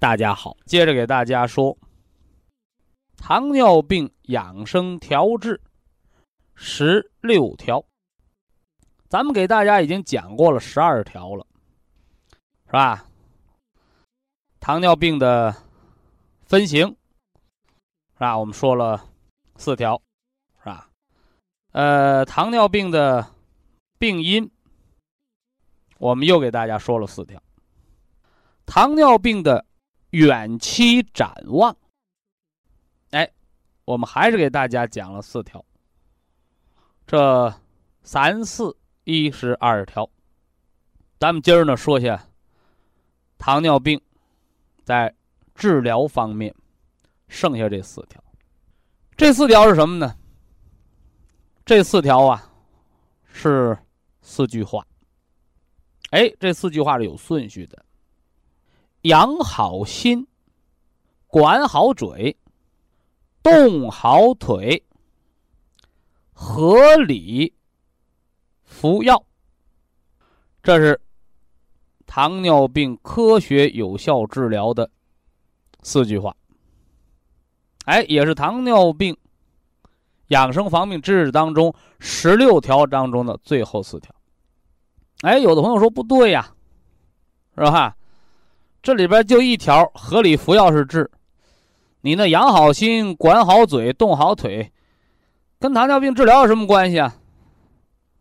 [0.00, 1.76] 大家好，接着给大家说
[3.16, 5.60] 糖尿病养生调治
[6.54, 7.84] 十六条。
[9.08, 11.44] 咱们给大家已经讲过了十二条了，
[12.66, 13.04] 是吧？
[14.60, 15.52] 糖尿病的
[16.42, 16.86] 分型
[18.12, 18.38] 是吧？
[18.38, 19.04] 我们说了
[19.56, 20.00] 四条，
[20.60, 20.88] 是吧？
[21.72, 23.34] 呃，糖尿病的
[23.98, 24.48] 病因，
[25.98, 27.42] 我们又给大家说了四条。
[28.64, 29.66] 糖尿病的。
[30.10, 31.76] 远期展望，
[33.10, 33.30] 哎，
[33.84, 35.64] 我们还是给大家讲了四条，
[37.06, 37.54] 这
[38.02, 40.08] 三四一十二条。
[41.18, 42.28] 咱们今儿呢说下
[43.36, 44.00] 糖尿病
[44.84, 45.14] 在
[45.54, 46.54] 治疗方面，
[47.28, 48.22] 剩下这四条。
[49.16, 50.16] 这四条是什么呢？
[51.66, 52.50] 这四条啊
[53.26, 53.76] 是
[54.22, 54.86] 四句话。
[56.12, 57.84] 哎，这四句话是有顺序的。
[59.02, 60.26] 养好心，
[61.26, 62.36] 管好嘴，
[63.42, 64.84] 动好腿，
[66.32, 67.54] 合理
[68.64, 69.24] 服药。
[70.62, 71.00] 这是
[72.06, 74.90] 糖尿病科学有效治疗的
[75.82, 76.36] 四句话。
[77.84, 79.16] 哎，也是糖尿病
[80.26, 84.14] 养生防病知识当中十六条当中的最后四条。
[85.22, 86.54] 哎，有的朋友说不对呀，
[87.54, 87.96] 是吧？
[88.82, 91.10] 这里边就一条，合理服药是治。
[92.00, 94.72] 你那养好心、管好嘴、动好腿，
[95.58, 97.14] 跟糖尿病治疗有什么关系啊？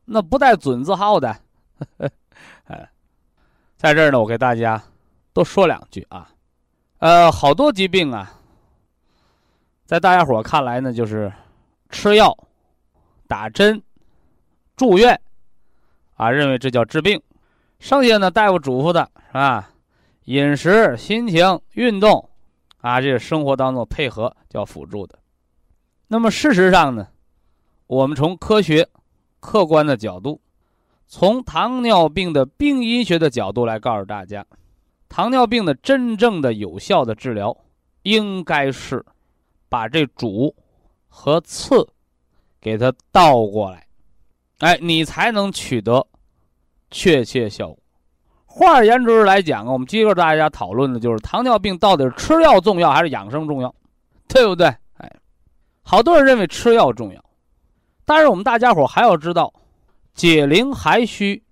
[0.06, 1.36] 那不带“准”字号的。
[2.66, 2.90] 哎，
[3.78, 4.82] 在这儿呢，我给大家
[5.32, 6.30] 多说两句啊。
[7.00, 8.34] 呃，好多疾病啊，
[9.86, 11.32] 在大家伙看来呢，就是
[11.90, 12.36] 吃药、
[13.28, 13.82] 打针、
[14.76, 15.20] 住院
[16.16, 17.22] 啊，认为这叫治病。
[17.80, 19.70] 剩下呢，大夫嘱咐的是吧？
[20.28, 22.30] 饮食、心情、运动，
[22.80, 25.18] 啊，这是生活当中配合叫辅助的。
[26.10, 27.08] 那么事实上呢，
[27.88, 28.86] 我们从科学、
[29.40, 30.42] 客观的角度，
[31.08, 34.46] 从糖尿病的病因学的角度来告诉大家，
[35.08, 37.56] 糖尿病的真正的有效的治疗，
[38.04, 39.06] 应该是
[39.70, 40.54] 把这主
[41.08, 41.88] 和次
[42.60, 43.88] 给它倒过来，
[44.60, 46.06] 哎，你才能取得
[46.92, 47.78] 确切效果。
[48.58, 53.72] 换而言之来讲啊，我们接着大家讨论的就是糖尿病到底是吃药重要还是养生重要，
[54.28, 54.66] 对不对？
[54.98, 55.16] 哎，
[55.84, 57.24] 好多人认为吃药重要，
[58.04, 59.54] 但是我们大家伙还要知道，
[60.16, 61.44] 解铃还需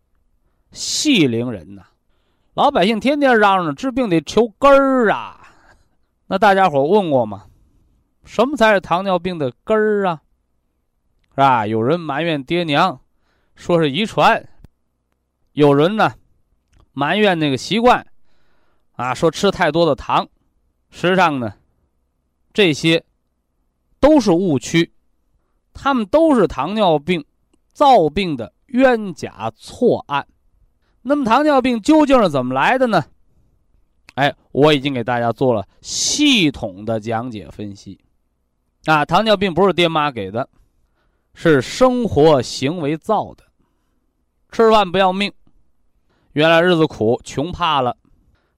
[0.71, 1.83] 系铃人呐。
[2.55, 5.39] 老百姓天天嚷嚷治病得求根儿啊，
[6.25, 7.43] 那大家伙问过吗？
[8.23, 10.21] 什么才是糖尿病的根儿啊？
[11.29, 11.67] 是吧？
[11.67, 12.99] 有人埋怨爹娘，
[13.55, 14.41] 说是遗传；
[15.51, 16.11] 有人呢。
[16.95, 18.07] 埋怨那个习惯，
[18.93, 20.27] 啊，说吃太多的糖，
[20.89, 21.53] 实际上呢，
[22.53, 23.03] 这些
[23.99, 24.93] 都是误区，
[25.73, 27.23] 他们都是糖尿病
[27.73, 30.25] 造病的冤假错案。
[31.01, 33.03] 那么糖尿病究竟是怎么来的呢？
[34.13, 37.99] 哎，我已经给大家做了系统的讲解分析。
[38.85, 40.47] 啊，糖尿病不是爹妈给的，
[41.33, 43.43] 是生活行为造的，
[44.49, 45.33] 吃饭不要命。
[46.35, 47.95] 原来日子苦，穷怕了，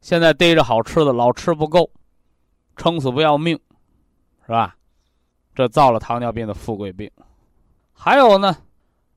[0.01, 1.91] 现在逮着好吃的，老吃不够，
[2.75, 3.56] 撑死不要命，
[4.47, 4.75] 是吧？
[5.53, 7.07] 这造了糖尿病的富贵病。
[7.94, 8.57] 还有呢，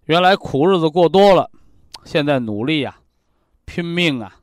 [0.04, 1.50] 原来苦日子过多了，
[2.04, 2.98] 现在努力呀，
[3.64, 4.36] 拼命啊，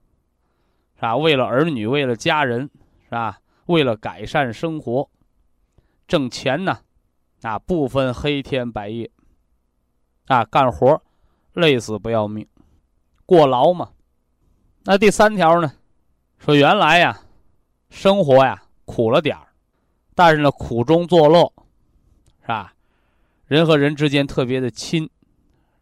[0.95, 1.15] 是吧？
[1.15, 2.67] 为了儿女，为了家人，
[3.03, 3.37] 是吧？
[3.67, 5.07] 为了改善生活，
[6.07, 6.79] 挣钱呢，
[7.43, 9.11] 啊，不分黑天白夜，
[10.25, 10.99] 啊，干活
[11.53, 12.47] 累死不要命，
[13.23, 13.91] 过劳嘛。
[14.89, 15.69] 那第三条呢？
[16.37, 17.19] 说原来呀，
[17.89, 19.45] 生活呀苦了点儿，
[20.15, 21.51] 但是呢，苦中作乐，
[22.39, 22.73] 是吧？
[23.47, 25.11] 人和人之间特别的亲，是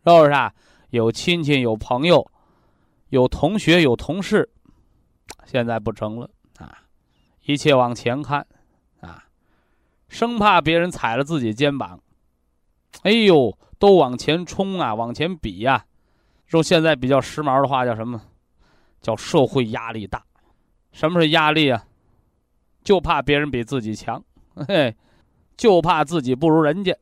[0.05, 0.51] 不是啊？
[0.89, 2.31] 有亲戚，有朋友，
[3.09, 4.49] 有同学，有同事，
[5.45, 6.75] 现在不成了啊！
[7.43, 8.47] 一切往前看
[9.01, 9.25] 啊，
[10.07, 12.01] 生怕别人踩了自己肩膀，
[13.03, 15.85] 哎呦，都往前冲啊，往前比呀！
[16.49, 18.19] 用现在比较时髦的话叫什么？
[19.05, 20.23] 叫社会压力大。
[20.91, 21.85] 什么是压力啊？
[22.83, 24.23] 就怕别人比自己强，
[24.67, 24.95] 嘿，
[25.55, 26.97] 就怕自己不如人家。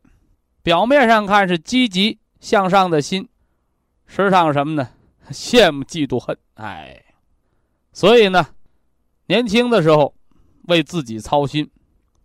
[0.61, 3.29] 表面上看是积极向上的心，
[4.05, 4.89] 实际上什么呢？
[5.29, 6.37] 羡慕、嫉妒、恨。
[6.55, 7.01] 哎，
[7.93, 8.45] 所以呢，
[9.27, 10.13] 年轻的时候
[10.63, 11.69] 为自己操心，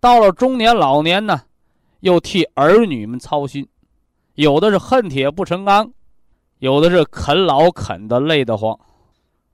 [0.00, 1.42] 到了中年、老年呢，
[2.00, 3.68] 又替儿女们操心。
[4.34, 5.92] 有的是恨铁不成钢，
[6.58, 8.76] 有的是啃老啃的累得慌。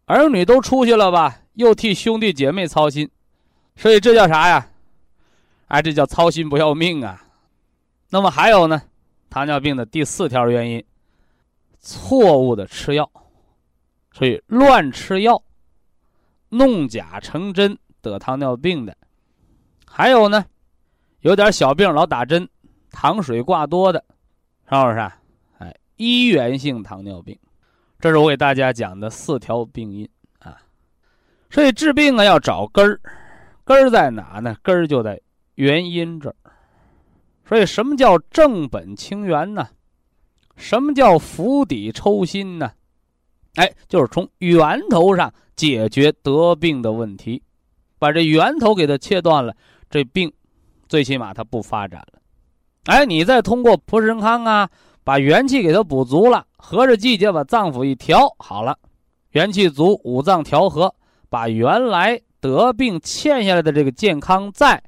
[0.06, 3.10] 儿女都出去了吧，又替兄弟姐妹操心，
[3.76, 4.70] 所以这叫啥呀？
[5.68, 7.26] 哎，这叫操心不要命啊！
[8.10, 8.82] 那么还有呢，
[9.30, 10.84] 糖尿病的第四条原因，
[11.80, 13.10] 错误的吃药，
[14.12, 15.42] 所以乱吃药，
[16.50, 18.94] 弄假成真得糖尿病的，
[19.86, 20.44] 还有呢，
[21.20, 22.48] 有点小病老打针，
[22.90, 24.04] 糖水挂多的，
[24.68, 24.98] 是不是？
[25.58, 27.36] 哎，医源性糖尿病，
[28.04, 30.06] 这是我给大家讲的四条病因
[30.38, 30.60] 啊。
[31.48, 33.00] 所以治病啊要找根儿，
[33.64, 34.54] 根儿在哪呢？
[34.62, 35.18] 根儿就在
[35.54, 36.36] 原因这儿。
[37.48, 39.66] 所以，什么叫正本清源呢？
[40.54, 42.72] 什么叫釜底抽薪呢？
[43.54, 47.42] 哎，就是从源头上解决得病的问题，
[47.98, 49.56] 把这源头给它切断了，
[49.88, 50.30] 这病
[50.90, 52.20] 最起码它不发展了。
[52.84, 54.68] 哎，你再通过普参康啊，
[55.04, 58.76] 把元气给它补足了，合着季节把脏腑一调好了，
[59.30, 60.92] 元气足，五脏调和，
[61.28, 64.82] 把原来得病欠下来的这个健康在，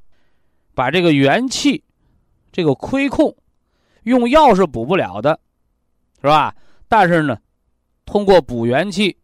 [0.74, 1.84] 把这个元气。
[2.52, 3.36] 这个亏空，
[4.04, 5.38] 用药是补不了的，
[6.22, 6.54] 是吧？
[6.88, 7.36] 但是呢，
[8.06, 9.14] 通过补元气，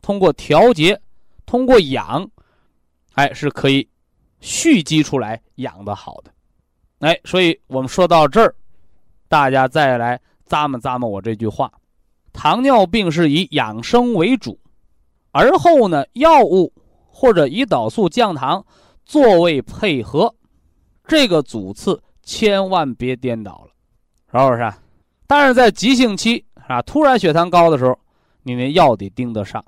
[0.00, 1.00] 通过调节，
[1.46, 2.28] 通过养，
[3.12, 3.88] 哎，是可以
[4.40, 6.32] 蓄积出来养的好的。
[7.06, 8.52] 哎，所以我们说到这儿，
[9.28, 10.20] 大家再来
[10.52, 11.72] 咂摸咂摸我这句话：
[12.32, 14.60] 糖尿病是以养生为主，
[15.30, 16.72] 而后呢，药物
[17.06, 18.64] 或者胰岛素降糖
[19.04, 20.34] 作为配合，
[21.06, 22.02] 这个主次。
[22.24, 23.72] 千万别颠倒了，
[24.30, 24.72] 是不是？
[25.26, 27.98] 但是在急性期啊，突然血糖高的时候，
[28.44, 29.62] 你那药得盯得上，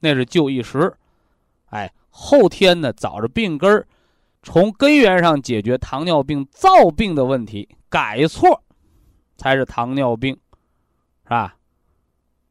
[0.00, 0.90] 那是救一时。
[1.66, 3.86] 哎，后天呢，找着病根儿，
[4.42, 8.63] 从根源上解决糖尿病造病的问题，改错，
[9.36, 10.34] 才是糖尿病，
[11.24, 11.56] 是吧？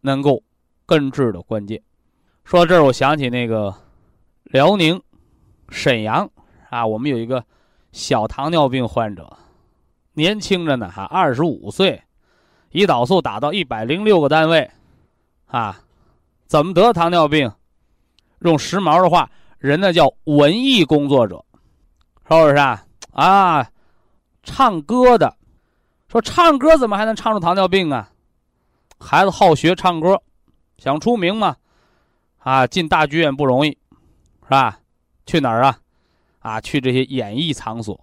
[0.01, 0.41] 能够
[0.85, 1.81] 根治的关键。
[2.43, 3.73] 说到这儿，我想起那个
[4.43, 5.01] 辽宁
[5.69, 6.29] 沈阳
[6.69, 7.43] 啊，我们有一个。
[7.95, 9.37] 小糖尿病患者，
[10.13, 12.01] 年轻着呢，哈，二十五岁，
[12.71, 14.67] 胰岛素打到一百零六个单位，
[15.45, 15.79] 啊，
[16.47, 17.51] 怎么得糖尿病？
[18.39, 19.29] 用时髦的话，
[19.59, 21.45] 人那叫文艺工作者，
[22.27, 22.83] 是不是啊？
[23.11, 23.69] 啊，
[24.41, 25.37] 唱歌的，
[26.13, 28.07] 说唱歌怎么还能唱出糖尿病啊？
[28.99, 30.21] 孩子好学唱歌，
[30.77, 31.55] 想出名嘛，
[32.37, 33.71] 啊，进大剧院不容易，
[34.43, 34.77] 是吧？
[35.25, 35.75] 去哪儿啊？
[36.37, 37.99] 啊，去这些演艺场所，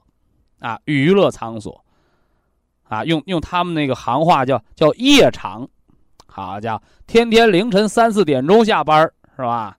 [0.58, 1.84] 啊，娱乐场所，
[2.88, 5.68] 啊，用用他们那个行话叫叫夜场，
[6.26, 9.78] 好家伙，天天凌晨三四点钟下班是吧？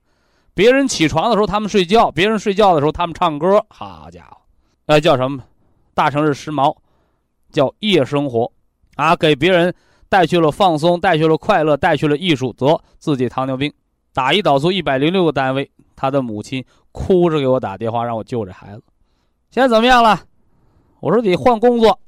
[0.54, 4.38] 别人起床的时候他们睡觉，别人睡觉的时候他们唱歌，好家伙，
[4.86, 5.44] 那，叫什么？
[5.92, 6.74] 大城市时髦，
[7.52, 8.50] 叫夜生活，
[8.96, 9.72] 啊，给别人
[10.08, 13.72] 带去了放松，带去了快乐，带去了艺术，则自己糖尿病，
[14.12, 16.64] 打胰岛素一百零六个单位，他的母亲。
[16.94, 18.82] 哭着给我打电话，让我救这孩子。
[19.50, 20.20] 现在怎么样了？
[21.00, 21.98] 我说得换工作，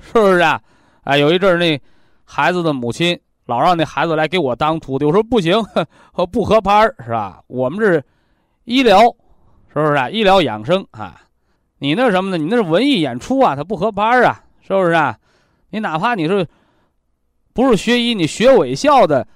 [0.00, 0.62] 是不是啊？
[1.02, 1.76] 哎，有一阵儿那
[2.24, 5.60] 孩子的母亲老让那孩子来给我当徒弟，我说不行，
[6.30, 7.42] 不合拍儿是吧？
[7.48, 8.04] 我们这是
[8.66, 9.00] 医疗，
[9.66, 10.08] 是不是啊？
[10.08, 11.20] 医疗养生啊，
[11.78, 12.38] 你那什么呢？
[12.38, 15.16] 你那是文艺演出啊，它不合拍儿啊，是不是啊？
[15.70, 16.46] 你哪怕你是
[17.52, 19.26] 不是学医，你学伪校的，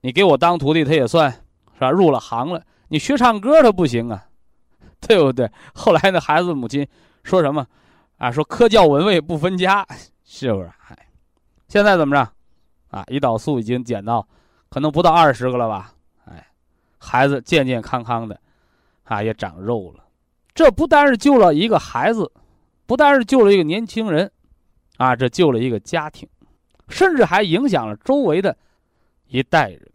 [0.00, 1.30] 你给我当徒弟，他也算
[1.74, 1.90] 是吧？
[1.90, 2.64] 入了行了。
[2.88, 4.26] 你学唱歌他不行啊，
[5.00, 5.50] 对不对？
[5.74, 6.86] 后来那孩子母亲
[7.22, 7.66] 说什么？
[8.16, 9.86] 啊，说科教文卫不分家，
[10.24, 10.70] 是不是？
[10.88, 10.96] 哎，
[11.68, 12.32] 现在怎么着？
[12.88, 14.26] 啊，胰岛素已经减到
[14.68, 15.92] 可能不到二十个了吧？
[16.24, 16.46] 哎，
[16.98, 18.38] 孩子健健康康的，
[19.04, 20.04] 啊，也长肉了。
[20.54, 22.30] 这不单是救了一个孩子，
[22.86, 24.30] 不单是救了一个年轻人，
[24.96, 26.28] 啊，这救了一个家庭，
[26.88, 28.56] 甚至还影响了周围的
[29.26, 29.92] 一代人，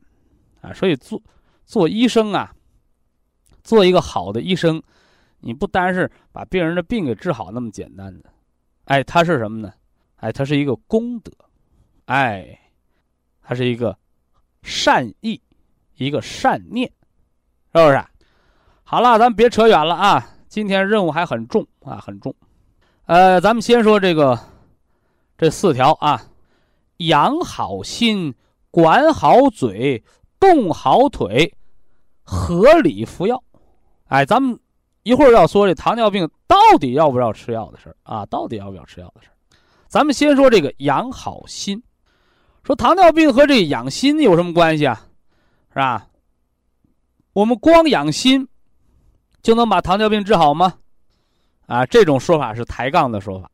[0.61, 1.21] 啊，所以做
[1.65, 2.53] 做医生啊。
[3.63, 4.81] 做一个好的医生，
[5.41, 8.29] 你不单是把病人的病给治好那么简单的，
[8.85, 9.73] 哎，它是什么呢？
[10.15, 11.29] 哎，它是一个功德，
[12.05, 12.57] 哎，
[13.41, 13.97] 它是一个
[14.63, 15.41] 善意，
[15.97, 16.89] 一个善念，
[17.73, 18.01] 是不是？
[18.85, 20.25] 好了，咱别扯远了啊！
[20.47, 22.33] 今天任务还很重啊，很重。
[23.05, 24.39] 呃，咱们先说这个
[25.37, 26.19] 这四条啊：
[26.97, 28.33] 养好心，
[28.71, 30.03] 管好嘴，
[30.39, 31.53] 动好腿，
[32.23, 33.43] 合理服药。
[34.05, 34.59] 哎，咱们
[35.03, 39.33] 一会儿要说这糖尿病到底要不要吃药的事儿啊，到底要不要吃药的事儿。
[39.87, 41.83] 咱们先说这个养好心，
[42.63, 45.05] 说糖尿病和这养心有什么关系啊？
[45.69, 46.07] 是吧？
[47.33, 48.47] 我们光养心
[49.43, 50.73] 就能把糖尿病治好吗？
[51.67, 53.51] 啊，这种说法是抬杠的说法。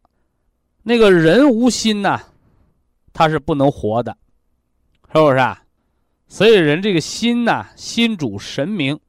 [0.84, 2.20] 那个人无心呐，
[3.12, 4.16] 他是不能活的，
[5.12, 5.64] 是不是啊？
[6.28, 9.00] 所以人这个心呐，心主神明，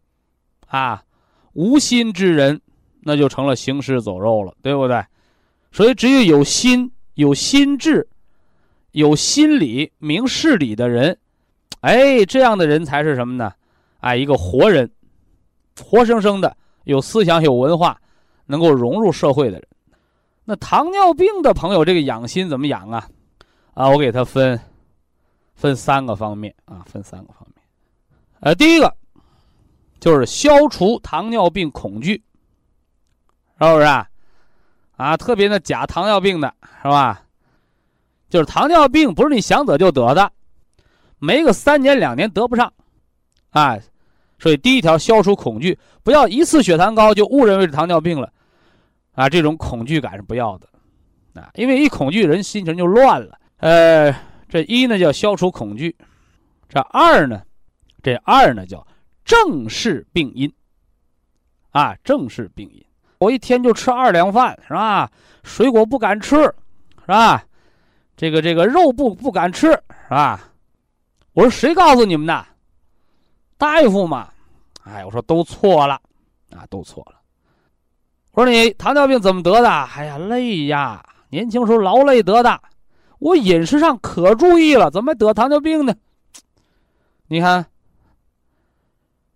[0.66, 1.04] 啊，
[1.52, 2.61] 无心之人
[3.02, 5.04] 那就成了行尸走肉了，对不对？
[5.71, 6.90] 所以只有有心。
[7.16, 8.09] 有心智、
[8.90, 11.16] 有心理、明事理的人，
[11.78, 13.52] 哎，这样的人才是什么呢？
[14.00, 14.90] 哎，一个活人，
[15.81, 17.97] 活生生的，有思想、有文化，
[18.47, 19.69] 能够融入社会的人。
[20.44, 23.08] 那糖尿病的朋友，这个养心怎么养啊？
[23.72, 24.60] 啊，我给他分
[25.54, 27.62] 分三个方面啊，分三个方面。
[28.40, 28.94] 呃，第一个
[29.98, 32.22] 就是消除糖尿病恐惧，
[33.58, 34.06] 是不是啊？
[34.96, 37.22] 啊，特别那假糖尿病的是吧？
[38.28, 40.30] 就是糖尿病不是你想得就得的，
[41.18, 42.72] 没个三年两年得不上，
[43.50, 43.78] 啊，
[44.38, 48.30] 所以第一条消除恐惧，不要一次血糖高就误认为是糖尿病了，
[49.14, 50.68] 啊，这种恐惧感是不要的，
[51.35, 53.38] 啊，因为一恐惧人心情就乱了。
[53.59, 54.14] 呃，
[54.49, 55.97] 这一呢叫消除恐惧，
[56.68, 57.42] 这二呢，
[58.02, 58.87] 这二呢叫
[59.25, 60.52] 正视病因，
[61.71, 62.85] 啊，正视病因。
[63.18, 65.11] 我一天就吃二两饭，是吧？
[65.44, 67.42] 水果不敢吃，是吧？
[68.16, 70.52] 这个这个肉不不敢吃，是吧？
[71.33, 72.47] 我说谁告诉你们的？
[73.56, 74.30] 大夫嘛。
[74.83, 75.94] 哎，我说都错了，
[76.50, 77.21] 啊，都错了。
[78.34, 79.68] 我说你糖尿病怎么得的？
[79.68, 82.60] 哎呀，累呀，年轻时候劳累得的。
[83.20, 85.94] 我饮食上可注意了，怎么得糖尿病呢？
[87.28, 87.64] 你看，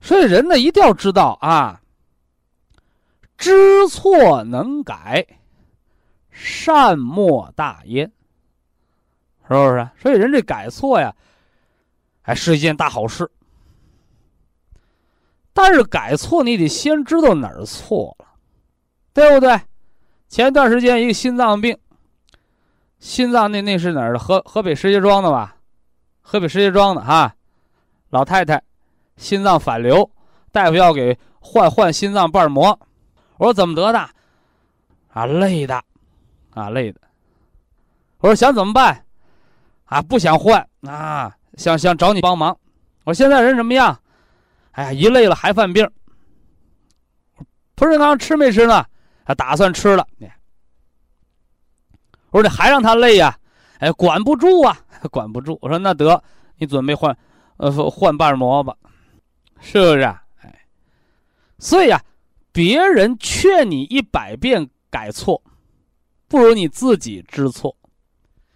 [0.00, 1.80] 所以人呢一定要知道啊。
[3.36, 5.24] 知错能改，
[6.32, 8.10] 善莫大焉，
[9.46, 9.88] 是不是？
[10.02, 11.14] 所以人这改错呀，
[12.20, 13.30] 还是一件大好事。
[15.52, 18.27] 但是改错，你得先知道哪儿错了，
[19.18, 19.60] 对不对？
[20.28, 21.76] 前一段时间一个心脏病，
[23.00, 24.18] 心脏那那是哪儿的？
[24.20, 25.56] 河河北石家庄的吧？
[26.20, 27.34] 河北石家庄的哈，
[28.10, 28.62] 老太太
[29.16, 30.08] 心脏反流，
[30.52, 32.78] 大夫要给换换心脏瓣膜。
[33.38, 33.98] 我说怎么得的？
[35.08, 35.82] 啊，累的，
[36.50, 37.00] 啊，累的。
[38.18, 39.04] 我说想怎么办？
[39.86, 42.56] 啊，不想换啊，想想找你帮忙。
[43.02, 43.98] 我说现在人什么样？
[44.70, 45.90] 哎呀，一累了还犯病。
[47.74, 48.86] 不是刚吃没吃呢？
[49.28, 50.08] 他打算吃了。
[52.30, 53.38] 我说你还让他累呀？
[53.78, 54.74] 哎，管不住啊，
[55.12, 55.58] 管不住。
[55.60, 56.22] 我说那得，
[56.56, 57.14] 你准备换，
[57.58, 58.74] 呃，换瓣膜吧，
[59.60, 60.02] 是不是？
[60.40, 60.66] 哎，
[61.58, 62.02] 所以呀。
[62.50, 65.40] 别人劝你一百遍改错，
[66.26, 67.76] 不如你自己知错。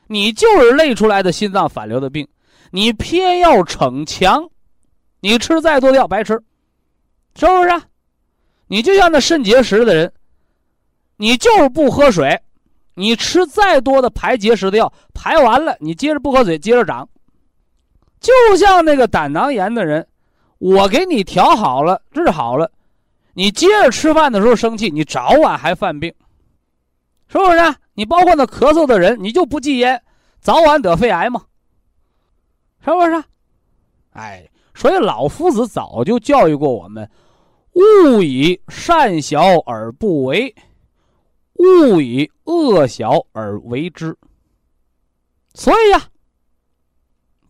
[0.09, 2.27] 你就是累出来的心脏反流的病，
[2.73, 4.51] 你偏要逞强，
[5.21, 6.33] 你吃再多的药白吃，
[7.37, 7.83] 是不是？
[8.67, 10.13] 你就像那肾结石的人，
[11.23, 12.37] 你就是不喝水，
[12.97, 17.09] 你吃再多的排结石的药，排完了你接着不喝水，接着长。
[18.19, 20.05] 就像那个胆囊炎的人，
[20.59, 22.69] 我给你调好了，治好了。
[23.35, 26.13] 你接着吃饭的时候生气，你早晚还犯病，
[27.29, 27.59] 是不是？
[27.95, 30.03] 你包括那咳嗽的人，你就不戒烟，
[30.41, 31.41] 早晚得肺癌嘛，
[32.85, 33.23] 是不是？
[34.15, 37.09] 哎，所以老夫子早就教育过我们：
[37.75, 40.53] 勿以善小而不为，
[41.55, 44.17] 勿以恶小而为之。
[45.55, 46.09] 所以呀，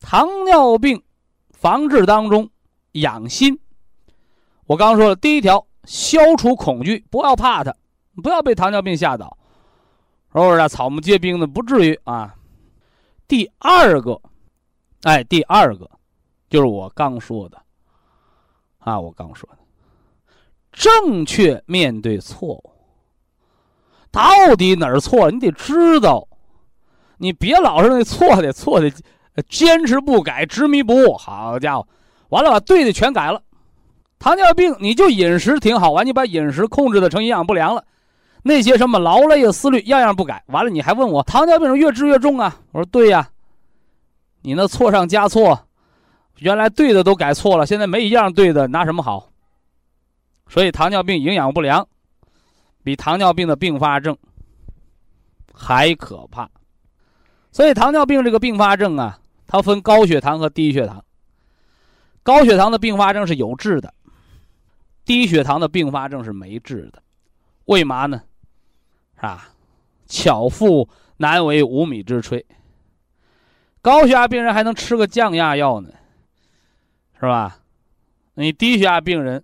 [0.00, 1.02] 糖尿病
[1.50, 2.50] 防治当中
[2.92, 3.58] 养心，
[4.66, 5.66] 我刚说了第一条。
[5.84, 7.74] 消除恐惧，不要怕它，
[8.22, 9.36] 不要被糖尿病吓倒，
[10.32, 10.68] 是不是？
[10.68, 12.36] 草木皆兵的，不至于啊。
[13.26, 14.22] 第二个，
[15.02, 15.90] 哎，第二个，
[16.48, 17.60] 就是我刚说的，
[18.78, 19.58] 啊，我刚说的，
[20.70, 22.71] 正确面对错误，
[24.12, 25.30] 到底哪儿错了？
[25.32, 26.28] 你得知道，
[27.16, 28.92] 你别老是那错的错的，
[29.48, 31.16] 坚持不改，执迷不悟。
[31.16, 31.88] 好家伙，
[32.28, 33.42] 完了把对的全改了。
[34.18, 37.82] 糖尿病你就饮食挺好，完你把饮食控制的成营养不良了，
[38.42, 42.54] 那些什么劳累啊、思虑样样不改，完了你还问我糖尿病越治越重啊？
[42.72, 43.30] 我说对呀，
[44.42, 45.66] 你那错上加错，
[46.38, 49.30] 原来对的都改错了，现在没一样对的，拿什么好？
[50.48, 51.88] 所以糖尿病营养不良，
[52.82, 54.16] 比糖尿病的并发症
[55.52, 56.48] 还可怕。
[57.50, 61.04] 所以糖尿病这个并发症啊，它分高血糖和低血糖。
[62.22, 63.92] 高血糖的并发症是有治的，
[65.04, 67.02] 低血糖的并发症是没治的。
[67.66, 68.22] 为嘛呢？
[69.16, 69.48] 是吧？
[70.06, 72.44] 巧妇难为无米之炊。
[73.80, 75.90] 高血压病人还能吃个降压药呢，
[77.14, 77.58] 是吧？
[78.34, 79.42] 你低血压病人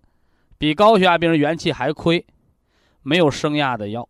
[0.56, 2.24] 比高血压病人元气还亏，
[3.08, 4.06] 没有升压的药，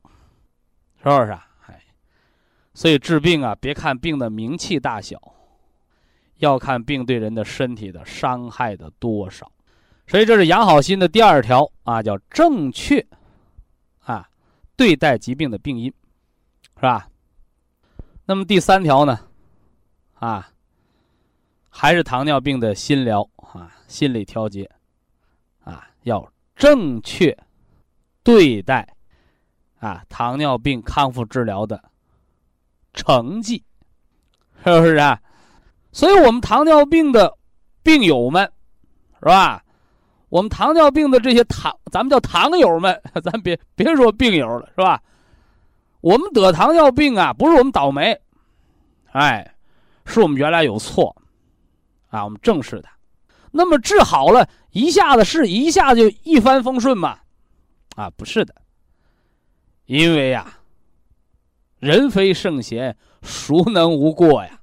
[0.98, 1.46] 是不是啊？
[1.66, 1.80] 哎，
[2.74, 5.20] 所以治病啊，别看病的名气大小。
[6.38, 9.50] 要看病对人的身体的伤害的多少，
[10.06, 13.04] 所以这是养好心的第二条啊，叫正确
[14.04, 14.28] 啊
[14.76, 15.92] 对待疾病的病因，
[16.76, 17.08] 是吧？
[18.24, 19.18] 那么第三条呢，
[20.14, 20.48] 啊，
[21.70, 24.70] 还是糖尿病的心疗啊，心理调节
[25.64, 27.36] 啊，要正确
[28.28, 28.86] 对待
[29.80, 31.82] 啊糖尿病康复治疗的
[32.92, 33.64] 成绩，
[34.62, 35.18] 是不是啊？
[35.92, 37.34] 所以，我们糖尿病的
[37.82, 38.44] 病友们，
[39.20, 39.64] 是吧？
[40.28, 45.02] 我们糖尿病的这些糖，咱们叫糖友们， 咱别别说病友了，是吧？
[46.02, 48.14] 我们得糖尿病啊，不是我们倒霉，
[49.12, 49.54] 哎，
[50.04, 51.16] 是我们原来有错，
[52.10, 52.90] 啊，我们正视它。
[53.50, 57.18] 那么治好了，一下子是一下子就一帆风顺嘛？
[57.98, 58.54] 啊，不是的，
[59.86, 60.60] 因为呀，
[61.80, 64.60] 人非圣贤，孰能无过呀？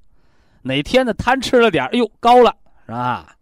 [0.62, 3.36] 哪天呢贪吃了点哎呦高了是吧？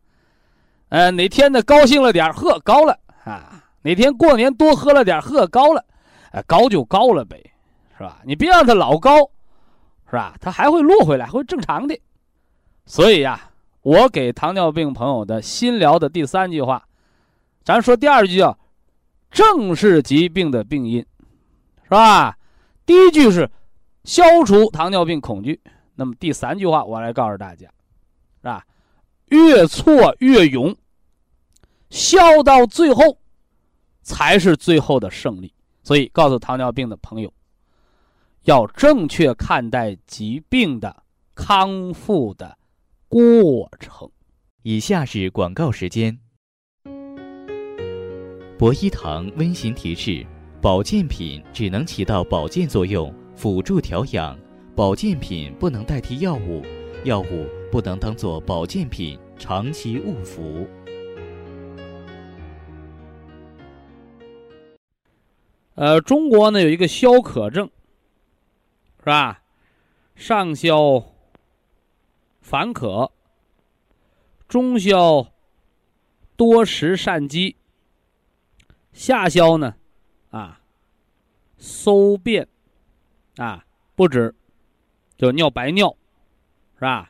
[0.89, 3.63] 呃，哪天呢高兴了点呵高了啊？
[3.83, 5.85] 哪天过年多喝了点呵高了，
[6.31, 7.39] 哎，高就高了呗，
[7.95, 8.19] 是吧？
[8.23, 9.20] 你别让它老高，
[10.07, 10.35] 是吧？
[10.41, 11.96] 它还会落回来，会正常的。
[12.87, 13.51] 所以呀，
[13.83, 16.83] 我给糖尿病朋友的心疗的第三句话，
[17.63, 18.57] 咱说第二句叫
[19.33, 21.03] 正视疾病的病因，
[21.83, 22.37] 是吧？
[22.85, 23.50] 第一句是
[24.03, 25.59] 消除糖尿病恐惧。
[25.96, 28.63] 那么第三句话，我来告诉大家，是吧？
[29.29, 30.75] 越挫越勇，
[31.89, 33.17] 笑到最后，
[34.03, 35.51] 才是最后的胜利。
[35.81, 37.33] 所以，告诉糖尿病的朋友，
[38.43, 42.55] 要正确看待疾病的康复的
[43.09, 44.09] 过程。
[44.61, 46.23] 以下是广告时间。
[48.63, 50.25] 博一堂温馨提示：
[50.61, 54.39] 保健品只能起到保健作用，辅助调养。
[54.73, 56.63] 保健品不能代替药物，
[57.03, 60.65] 药物不能当做保健品长期误服。
[65.75, 67.69] 呃，中国呢有一个消渴症，
[68.99, 69.41] 是吧？
[70.15, 71.03] 上消
[72.39, 73.11] 烦渴，
[74.47, 75.33] 中消
[76.37, 77.57] 多食善饥，
[78.94, 79.75] 下消呢
[80.29, 80.62] 啊
[81.58, 82.48] 搜便
[83.36, 84.34] 啊不止。
[85.16, 85.96] 就尿白尿，
[86.75, 87.10] 是吧？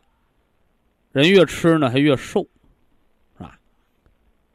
[1.13, 2.41] 人越吃呢，还越瘦，
[3.37, 3.59] 是吧？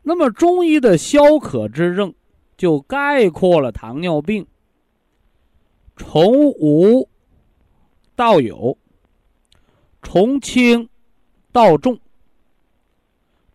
[0.03, 2.15] 那么中医的消渴之症，
[2.57, 4.47] 就概括了糖尿病
[5.97, 7.09] 从无
[8.15, 8.79] 到有，
[10.03, 10.89] 从轻
[11.51, 11.99] 到重，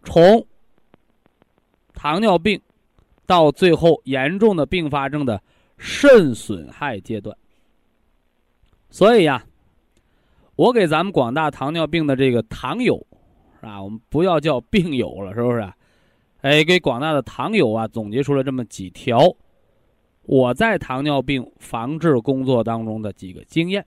[0.04, 0.46] 从
[1.94, 2.62] 糖尿病
[3.26, 5.42] 到最后严重的并发症的
[5.78, 7.36] 肾损害阶段。
[8.90, 9.44] 所以呀。
[10.56, 12.96] 我给咱们广大糖尿病的这个糖友，
[13.60, 13.82] 是吧？
[13.82, 15.68] 我们不要叫病友了，是不是？
[16.42, 19.36] 哎，给广大的糖友啊，总结出了这么几条
[20.22, 23.84] 我在糖尿病防治工作当中的几个经验，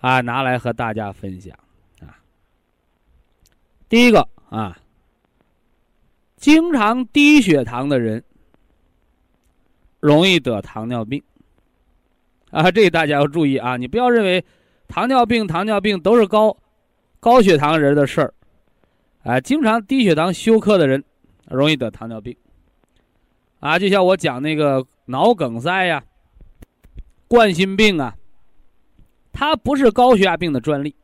[0.00, 1.56] 啊，拿来和大家分享
[2.00, 2.18] 啊。
[3.88, 4.76] 第一个啊，
[6.42, 8.22] 经常低血糖的人
[10.00, 11.22] 容易得糖尿病。
[12.50, 14.44] 啊，这大家要注意啊，你不要认为。
[14.88, 16.54] 糖尿病，糖尿病都是高
[17.18, 18.34] 高血糖人的事儿，
[19.22, 21.02] 啊，经常低血糖休克的人
[21.48, 22.36] 容易得糖尿病，
[23.60, 26.04] 啊，就像我讲那个脑梗塞呀、
[27.26, 28.14] 冠心病啊，
[29.32, 30.94] 它不是高血压病的专利，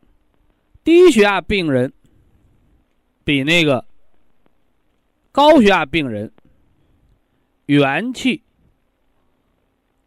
[0.85, 1.91] 低血压病人
[3.25, 3.83] 比那个
[5.39, 6.33] 高血压病人
[7.67, 8.43] 元气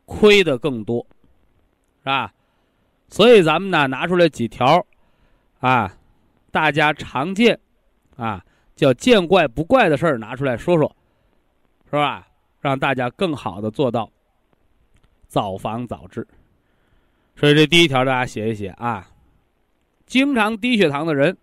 [0.04, 1.08] 亏的更多，
[2.00, 2.34] 是吧？
[3.08, 4.86] 所以咱们呢拿出来几条，
[5.62, 5.98] 啊，
[6.52, 7.58] 大家常见，
[8.17, 8.44] 啊
[8.76, 10.94] 叫见怪不怪的事儿拿出来说说，
[11.86, 12.28] 是吧？
[12.60, 14.12] 让大家更好的做到
[15.28, 16.28] 早防早治。
[17.38, 19.08] 所以这第一条大家写一写啊。
[20.06, 21.38] 经常低血糖的人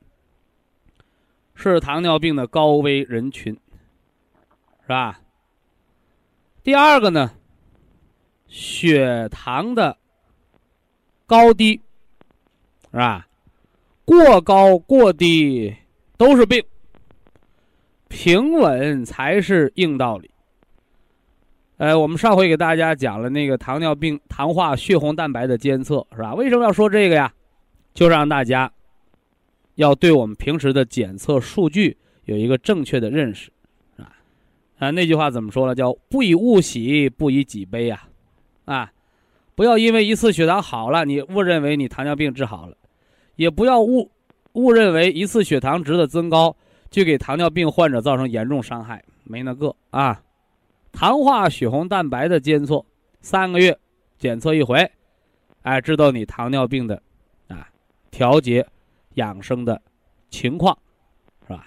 [1.54, 3.58] 是糖尿病的高危人群，
[4.88, 5.20] 是吧？
[6.62, 7.32] 第二个呢，
[8.46, 9.98] 血糖的
[11.26, 11.82] 高低
[12.90, 13.28] 是吧？
[14.06, 15.76] 过高过低
[16.16, 16.64] 都是病，
[18.08, 20.30] 平稳才是硬道理。
[21.76, 26.34] 呃，我们上回给大家讲了那个糖尿病糖化血红蛋白的监测，是吧？
[26.34, 27.30] 为什么要说这个呀？
[27.92, 28.72] 就让大家
[29.74, 33.52] 要对我们平时的检测数据有一个正确的认识，
[34.78, 35.74] 啊，那句话怎么说呢？
[35.74, 38.08] 叫不以物喜，不以己悲呀，
[38.64, 38.92] 啊，
[39.54, 42.76] 不要因为一次血糖好了，你误认为你糖尿病治好了。
[43.36, 44.10] 也不要误
[44.52, 46.56] 误认为一次血糖值的增高
[46.90, 50.22] 就给糖尿病患者造成严重伤害，没那个啊。
[50.90, 52.84] 糖化血红蛋白的监测，
[53.20, 53.78] 三个月
[54.18, 54.90] 检测一回，
[55.62, 57.00] 哎，知道你糖尿病的
[57.46, 57.68] 啊
[58.10, 58.66] 调节
[59.14, 59.80] 养生的
[60.30, 60.76] 情况，
[61.46, 61.66] 是吧？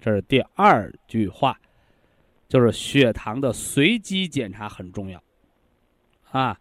[0.00, 1.58] 这是第二句话，
[2.52, 5.18] 就是血糖的随机检查很重要
[6.32, 6.54] 啊，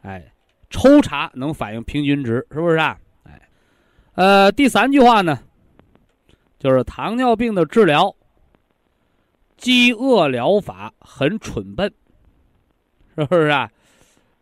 [0.00, 0.32] 哎，
[0.70, 2.98] 抽查能反映平均值，是不是啊？
[4.14, 5.38] 呃，第三句话呢，
[6.58, 8.16] 就是糖尿病的治疗，
[9.58, 11.92] 饥饿疗法很蠢笨，
[13.14, 13.70] 是不是啊？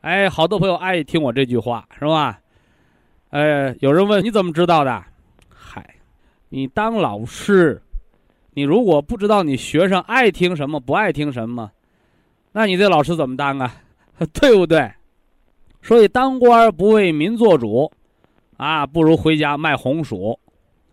[0.02, 2.40] 哎，好多朋友爱听我这句话，是吧？
[3.30, 5.04] 呃，有人问你怎么知道的？
[5.48, 5.96] 嗨，
[6.50, 7.82] 你当老师，
[8.58, 11.70] 你如果不知道你学生爱听什么，不爱听什么，
[12.50, 13.72] 那你这老师怎么当啊？
[14.34, 14.90] 对不对？
[15.80, 17.88] 所以当官不为民做主。
[18.56, 20.36] 啊，不如回家卖红薯，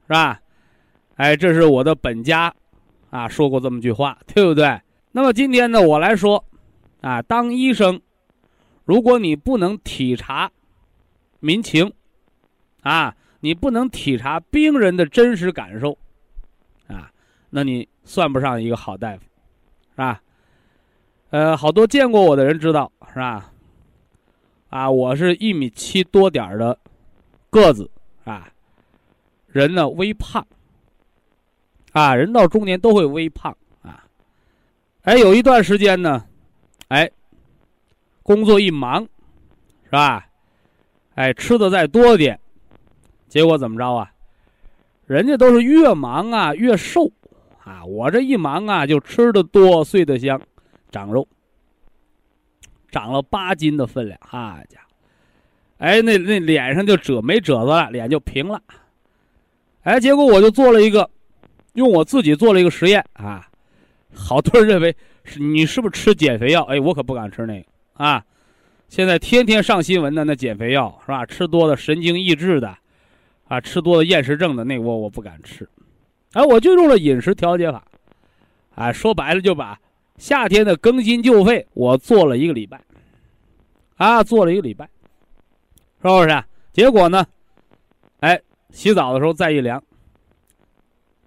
[0.06, 0.40] 是吧？
[1.16, 2.54] 哎，这是我的本家，
[3.10, 4.80] 啊，说过这么句话，对不对？
[5.12, 6.46] 那么今天呢，我来说，
[7.02, 8.00] 啊，当医生，
[8.84, 10.52] 如果你不能体察
[11.40, 11.92] 民情，
[12.84, 15.98] 啊，你不能体察病人的真实感受，
[17.50, 19.24] 那你算不上一个好大夫，
[19.92, 20.22] 是吧？
[21.30, 23.52] 呃，好多见过我的人知道，是吧？
[24.70, 26.78] 啊，我是一米七多点的。
[27.50, 27.90] 个子
[28.26, 28.50] 啊，
[29.48, 30.46] 人呢微胖
[31.94, 34.04] 啊，人到中年都会微胖啊。
[35.04, 36.26] 哎，有一段时间呢，
[36.90, 37.10] 哎，
[38.24, 39.08] 工作一忙，
[39.86, 40.28] 是吧？
[41.14, 42.38] 哎，吃的再多点，
[43.30, 44.12] 结果怎么着啊？
[45.06, 47.10] 人家都是越忙啊越瘦
[47.66, 50.40] 啊，我这一忙啊就吃的多，睡得香，
[50.92, 51.28] 长肉，
[52.92, 54.96] 长了八斤的分量，哈家伙。
[55.80, 58.62] 哎，那那脸上就褶没褶子了，脸就平了。
[59.82, 61.10] 哎，结果我就做了一个，
[61.74, 63.50] 用我自己做了一个实验啊。
[64.14, 66.62] 好多人认为是你是不是吃减肥药？
[66.66, 68.24] 哎，我可不敢吃那个啊。
[68.90, 71.26] 现在天天上新闻的那减肥药是吧？
[71.26, 72.78] 吃多了神经抑制的，
[73.48, 75.68] 啊，吃多了厌食症的那我我不敢吃。
[76.36, 77.82] 哎，我就用了饮食调节法，
[78.76, 79.80] 啊，说白了就把
[80.18, 82.82] 夏天的更新旧肺我做了一个礼拜，
[83.96, 84.86] 啊，做了一个礼拜。
[86.02, 86.44] 是不是？
[86.74, 87.26] 结果呢？
[88.20, 89.82] 哎，洗澡的时候再一量，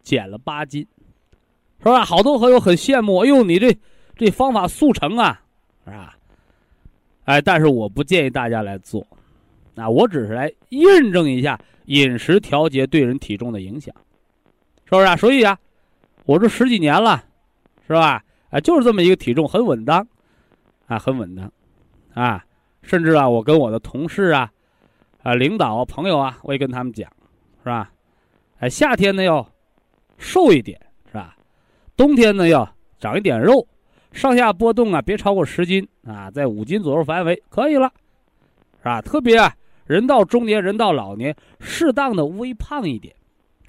[0.03, 0.87] 减了八斤，
[1.79, 2.05] 是吧？
[2.05, 3.75] 好多朋友很羡慕，哎呦，你这
[4.15, 5.41] 这方法速成啊，
[5.87, 6.19] 是吧？
[7.25, 9.05] 哎，但是我不建议大家来做，
[9.75, 13.95] 啊，我只是来印证一下饮食调节对人体重的影响，
[14.89, 15.17] 是不是啊？
[15.17, 15.59] 所以啊，
[16.25, 17.23] 我这十几年了，
[17.87, 18.25] 是吧？
[18.49, 20.07] 啊，就是这么一个体重，很稳当，
[20.87, 21.53] 啊，很稳当，
[22.15, 22.43] 啊，
[22.83, 24.51] 甚至啊，我跟我的同事啊。
[25.25, 27.11] 啊，领导朋友啊，我也跟他们讲，
[27.59, 27.91] 是吧？
[28.61, 29.47] 哎，夏天呢要
[30.17, 31.37] 瘦一点，是吧？
[31.97, 32.67] 冬天呢要
[32.99, 33.67] 长一点肉，
[34.13, 37.93] 上下波动啊别超过十斤啊，在五斤左右范围可以了，
[38.79, 39.03] 是吧？
[39.03, 39.55] 特别啊，
[39.87, 43.15] 人到中年人到老年，适当的微胖一点，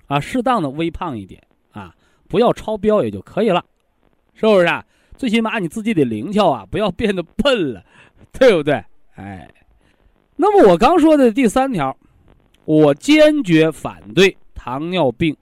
[0.09, 1.41] 啊，适当的微胖一点
[1.71, 1.95] 啊，
[2.27, 3.63] 不要超标也就可以了，
[4.33, 4.85] 是不是啊？
[5.15, 7.81] 最起码你自己得灵巧啊，不要变得笨了，
[8.33, 8.83] 对不对？
[9.15, 9.49] 哎。
[10.35, 11.95] 那么我刚说的第三条，
[12.65, 15.35] 我坚决反对糖尿病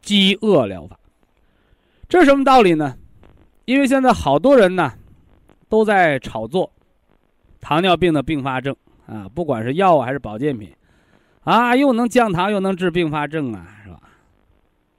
[0.00, 0.98] 饥饿疗法。
[2.08, 2.96] 这是什么道理呢？
[3.66, 4.94] 因为现在好多人呢
[5.68, 6.72] 都在炒作
[7.60, 8.74] 糖尿病的并发症
[9.06, 10.72] 啊，不管是药啊还是保健品
[11.48, 13.98] 啊，又能降糖又能治并发症啊，是吧？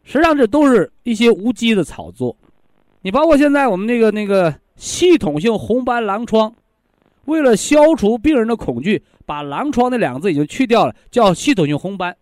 [0.04, 2.36] 实际上这都是一些无稽的炒作。
[3.04, 6.52] 你包括现在我们那个那个系统性红斑狼疮。
[7.26, 12.18] 为了消除病人的恐惧，把“狼疮”那两个字已经去掉了，叫系统性红斑。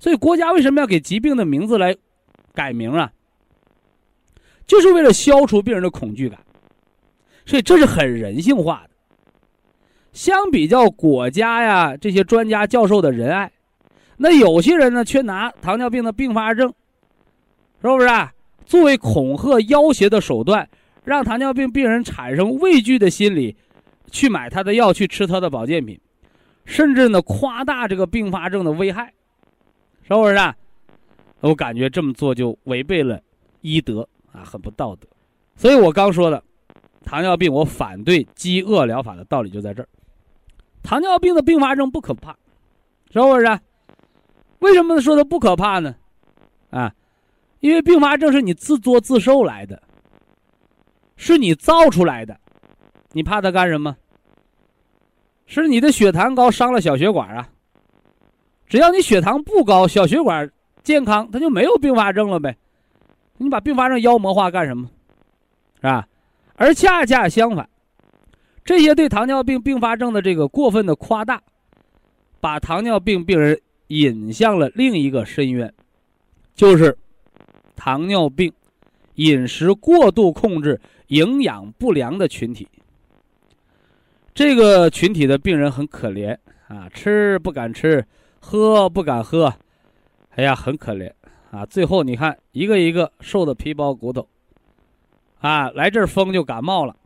[0.00, 1.96] 所以国家为什么要给疾病的名字来
[2.52, 3.12] 改名啊？
[4.66, 6.40] 就是为了消除病人的恐惧感。
[7.46, 8.91] 所以这是很人性化的。
[10.12, 13.50] 相比较国家呀这些专家教授的仁爱，
[14.18, 16.68] 那有些人呢却拿糖尿病的并发症，
[17.80, 18.32] 是不是啊？
[18.66, 20.68] 作为恐吓要挟的手段，
[21.04, 23.56] 让糖尿病病人产生畏惧的心理，
[24.10, 25.98] 去买他的药，去吃他的保健品，
[26.64, 29.12] 甚至呢夸大这个并发症的危害，
[30.02, 30.54] 是不是啊？
[31.40, 33.20] 我感觉这么做就违背了
[33.62, 35.08] 医德啊，很不道德。
[35.56, 36.42] 所以我刚说的。
[37.04, 39.88] 糖尿病，我反对饥饿疗法的道理就在这儿。
[40.82, 42.36] 糖尿病的并发症不可怕，
[43.10, 43.60] 是不是？
[44.58, 45.94] 为什么说它不可怕呢？
[46.70, 46.92] 啊，
[47.60, 49.82] 因为并发症是你自作自受来的，
[51.16, 52.38] 是你造出来的，
[53.12, 53.96] 你怕它干什么？
[55.46, 57.48] 是你的血糖高伤了小血管啊。
[58.66, 60.50] 只要你血糖不高，小血管
[60.82, 62.56] 健康，它就没有并发症了呗。
[63.36, 64.88] 你把并发症妖魔化干什么？
[65.76, 66.08] 是吧？
[66.54, 67.68] 而恰恰相反，
[68.64, 71.42] 这些对糖尿病并发症的这个过分的夸大，
[72.40, 75.72] 把糖尿病病人引向了另一个深渊，
[76.54, 76.96] 就是
[77.74, 78.52] 糖尿病
[79.16, 82.68] 饮食过度控制、营养不良的群体。
[84.34, 86.36] 这个群体的病人很可怜
[86.68, 88.02] 啊，吃不敢吃，
[88.40, 89.52] 喝不敢喝，
[90.30, 91.12] 哎呀，很可怜
[91.50, 91.66] 啊！
[91.66, 94.26] 最后你看，一个一个瘦的皮包骨头。
[95.40, 96.96] 啊，来这儿风就感冒了，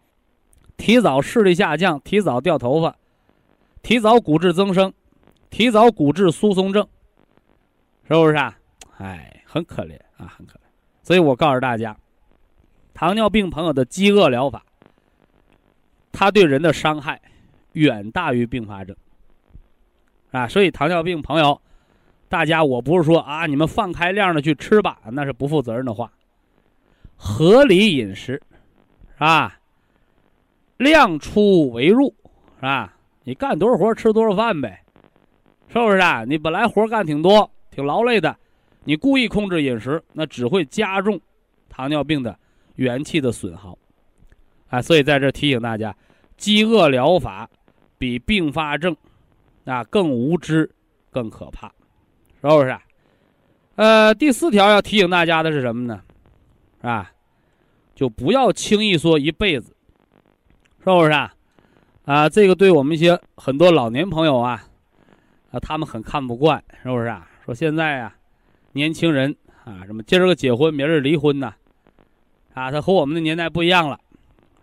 [0.77, 2.97] 提早视力下降，提早掉头发，
[3.83, 4.93] 提早骨质增生，
[5.51, 6.87] 提早骨质疏松症，
[8.07, 8.59] 是不是啊？
[8.99, 10.63] 哎，很可怜啊，很可怜。
[11.03, 11.97] 所以我告诉大家，
[12.95, 14.65] 糖尿病朋友的饥饿疗法，
[16.13, 17.21] 它对人的伤害
[17.73, 18.97] 远大于并发症
[20.31, 20.47] 啊。
[20.47, 21.61] 所以糖尿病朋友，
[22.29, 26.13] 大家我不是说啊，你们放开量的去吃吧，那是不负责任的话。
[27.17, 28.43] 合理饮食，
[29.15, 29.59] 是吧？
[30.79, 32.15] 量出为入，
[32.57, 32.97] 是吧？
[33.25, 34.83] 你干多少活吃多少饭呗，
[35.69, 36.25] 是不是啊？
[36.25, 38.37] 你本来活干挺多，挺劳累的，
[38.85, 41.21] 你故意控制饮食，那只会加重
[41.69, 42.39] 糖尿病的
[42.77, 43.77] 元气的损耗。
[44.69, 45.95] 啊，所以在这提醒大家，
[46.37, 47.49] 饥饿疗法
[47.99, 48.97] 比并发症
[49.65, 50.71] 啊更无知、
[51.11, 51.69] 更可怕，
[52.41, 52.77] 是不是？
[53.77, 56.03] 呃，第四条要提醒大家的是什么呢？
[56.81, 57.13] 啊，
[57.95, 59.76] 就不要轻易说一辈子，
[60.95, 61.35] 是不是啊？
[62.05, 64.65] 啊，这个对我们一些很多老年朋友啊，
[65.51, 67.29] 啊，他们很看不惯，是不是啊？
[67.45, 68.17] 说现在啊，
[68.71, 71.53] 年轻人啊，什么今儿个结婚，明儿离婚呐，
[72.55, 73.99] 啊，他和我们的年代不一样了，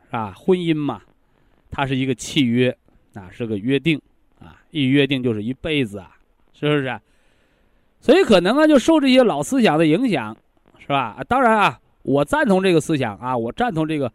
[0.06, 0.34] 是吧？
[0.38, 1.02] 婚姻嘛，
[1.70, 2.74] 它是一个契约，
[3.16, 4.02] 啊，是个约定，
[4.40, 6.16] 啊，一约定就是一辈子啊，
[6.54, 7.02] 是不是？
[8.00, 10.38] 所以可能啊，就受这些老思想的影响，
[10.80, 11.22] 是吧？
[11.28, 11.80] 当然啊。
[12.04, 14.12] 我赞同这个思想啊，我赞同这个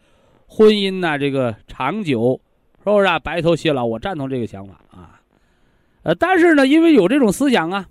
[0.48, 2.40] 婚姻呐，这个长久，
[2.78, 3.18] 是不是啊？
[3.18, 5.20] 白头偕老，我赞同这个想法啊。
[6.02, 7.86] 呃，但是呢，因为有这种思想啊，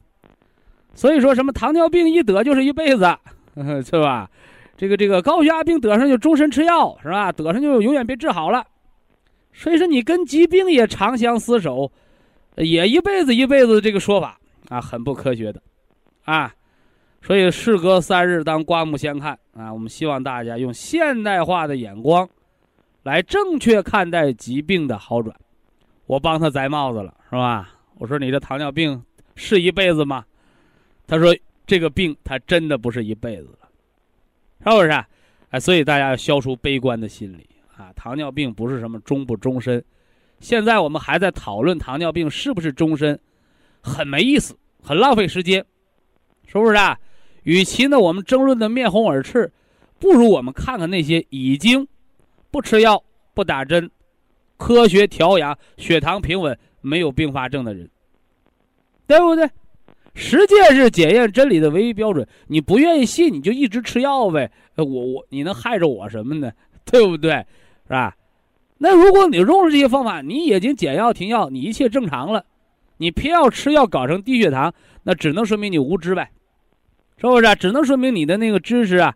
[0.95, 3.15] 所以说什么糖尿病一得就是一辈子，
[3.85, 4.29] 是吧？
[4.75, 7.31] 这个这个高血压病得上就终身吃药，是吧？
[7.31, 8.65] 得上就永远别治好了。
[9.53, 11.91] 所以说你跟疾病也长相厮守，
[12.55, 14.39] 也一辈子一辈子这个说法
[14.69, 15.61] 啊，很不科学的，
[16.25, 16.51] 啊。
[17.19, 19.73] 所以事隔三日，当刮目相看啊！
[19.73, 22.29] 我们希望大家用现代化的眼光，
[23.07, 25.33] 来正确看待疾病的好转。
[26.07, 27.73] 我帮他摘帽子了，是吧？
[27.99, 29.01] 我说你这糖尿病
[29.33, 30.25] 是一辈子吗？
[31.07, 31.33] 他说
[31.65, 33.69] 这个病他真的不是一辈子了，
[34.59, 35.05] 是不是？
[35.51, 37.93] 哎，所以大家要消除悲观的心理啊！
[37.95, 39.81] 糖尿病不是什么终不终身，
[40.41, 43.17] 现在我们还在讨论糖尿病是不是终身，
[43.79, 45.65] 很没意思，很浪费时间，
[46.45, 46.99] 是不是啊？
[47.43, 49.49] 与其呢，我们争论的面红耳赤，
[49.97, 51.87] 不如我们看看那些已经
[52.51, 53.01] 不吃药、
[53.33, 53.89] 不打针、
[54.57, 57.89] 科学调养、血糖平稳、没有并发症的人，
[59.05, 59.49] 对不对？
[60.13, 62.27] 实践是检验真理的唯一标准。
[62.47, 64.51] 你不愿意信，你就一直吃药呗。
[64.75, 66.51] 我我你能害着我什么呢？
[66.85, 67.33] 对不对？
[67.85, 68.15] 是吧？
[68.79, 72.45] 那如果你用了这些方法，你已经减药停药，你一切正常了，
[72.97, 76.31] 你偏要吃药搞成低血糖，那只能说明你无知呗。
[77.17, 77.55] 是不是？
[77.55, 79.15] 只能说明你的那个知识啊，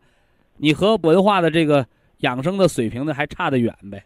[0.58, 1.88] 你和文化的这个
[2.22, 4.04] 养生的水平呢还差得远呗，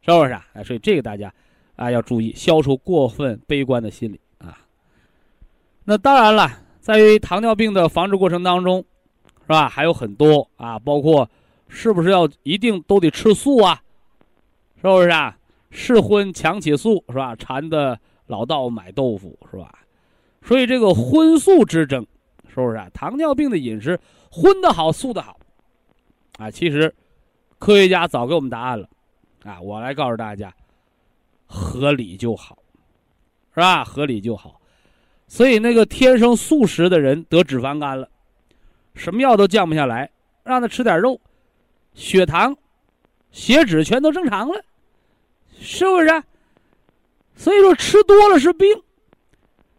[0.00, 0.44] 是不是啊？
[0.64, 1.32] 所以这个大家
[1.76, 4.58] 啊要注意，消除过分悲观的心理啊。
[5.84, 6.50] 那当然了，
[6.80, 8.84] 在于糖尿病的防治过程当中，
[9.42, 9.68] 是吧？
[9.68, 11.28] 还有很多啊，包括
[11.68, 13.82] 是不是要一定都得吃素啊？
[14.76, 15.36] 是不是啊？
[15.70, 17.36] 试荤强起素是吧？
[17.36, 19.78] 馋的老道买豆腐是吧？
[20.42, 22.06] 所以这个荤素之争。
[22.52, 22.90] 是不是啊？
[22.92, 23.96] 糖尿病的饮食
[24.28, 25.38] 荤的好，素的好，
[26.36, 26.92] 啊，其实
[27.60, 28.88] 科学家早给我们答案了，
[29.44, 30.50] 啊，我来告诉大家，
[31.44, 32.56] 合理就好，
[33.54, 33.84] 是吧？
[33.84, 34.58] 合理就好。
[35.28, 38.08] 所以那个天生素食的人得脂肪肝了，
[38.94, 40.10] 什么药都降不下来，
[40.42, 41.20] 让他吃点肉，
[41.92, 42.56] 血糖、
[43.30, 44.64] 血脂全都正常了，
[45.60, 46.22] 是不是？
[47.36, 48.68] 所以说吃多了是病，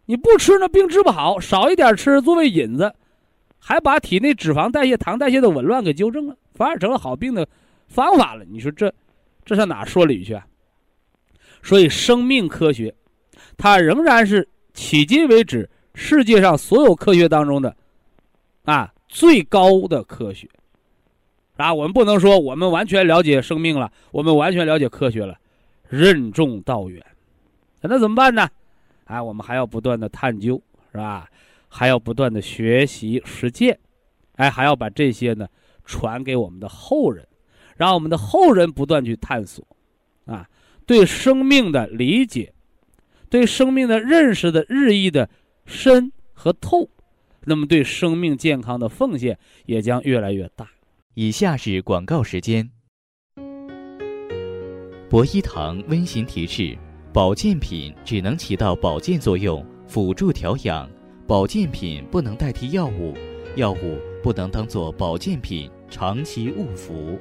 [0.06, 2.94] 你不吃那病治不好，少一点吃作为引子，
[3.58, 7.46] 还把体内脂肪代谢、糖代谢的紊乱给纠正了，反而成了好病的
[7.92, 8.44] 方法了。
[8.44, 8.92] 你说这，
[9.44, 10.34] 这上哪说理去？
[10.34, 10.46] 啊？
[11.62, 12.94] 所以生命科学，
[13.56, 14.48] 它仍然是。
[14.74, 17.76] 迄今为止，世界上所有科学当中的，
[18.64, 20.48] 啊，最高的科学，
[21.58, 25.38] 啊，我们不能说我们完全了解生命了，我们完全了解科学了，
[25.90, 27.04] 任重道远，
[27.82, 28.48] 那怎么办呢？
[29.04, 30.58] 啊，我们还要不断的探究，
[30.90, 31.28] 是吧？
[31.68, 33.78] 还要不断的学习实践，
[34.36, 35.46] 哎，还要把这些呢
[35.84, 37.28] 传给我们的后人，
[37.76, 39.66] 让我们的后人不断去探索，
[40.26, 40.48] 啊，
[40.86, 42.52] 对生命的理解。
[43.28, 45.30] 对生命的认识的日益的
[45.64, 46.90] 深和透，
[47.46, 50.68] 那么对生命健康的奉献也将越来越大。
[51.14, 52.70] 以下是广告时间。
[55.08, 56.76] 博一堂温馨提示：
[57.10, 60.86] 保健品只能起到保健作用，辅助调养；
[61.26, 63.14] 保健品不能代替药物，
[63.56, 67.18] 药物不能当做保健品长期误服。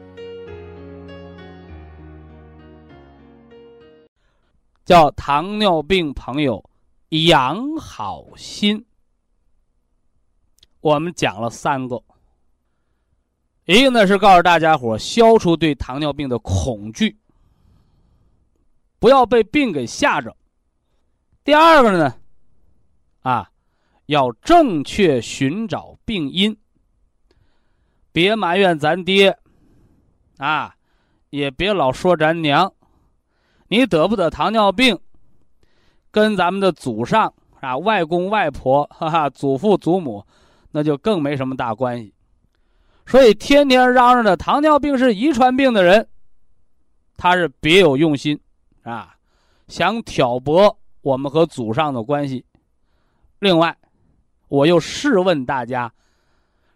[4.92, 6.70] 叫糖尿病朋友
[7.12, 8.86] 养好心。
[10.82, 12.04] 我们讲了三个，
[13.64, 17.18] 一个呢是告诉大家伙消除对糖尿病的恐惧，
[19.00, 20.30] 不要被病给吓着；
[21.46, 22.14] 第二个呢，
[23.22, 23.50] 啊，
[24.08, 26.58] 要正确寻找病因，
[28.12, 29.40] 别埋怨咱爹，
[30.36, 30.76] 啊，
[31.30, 32.74] 也别老说咱娘。
[33.72, 35.00] 你得不得糖尿病，
[36.12, 40.22] 跟咱们的祖上啊、外公外婆、哈哈、祖父祖母，
[40.72, 42.14] 那就更没什么大关系。
[43.06, 46.06] 所以天天嚷嚷着糖尿病是遗传病的人，
[47.16, 48.38] 他是别有用心，
[48.84, 49.16] 啊，
[49.70, 52.44] 想挑拨我们和祖上的关系。
[53.40, 53.78] 另外，
[54.50, 55.90] 我又试问大家，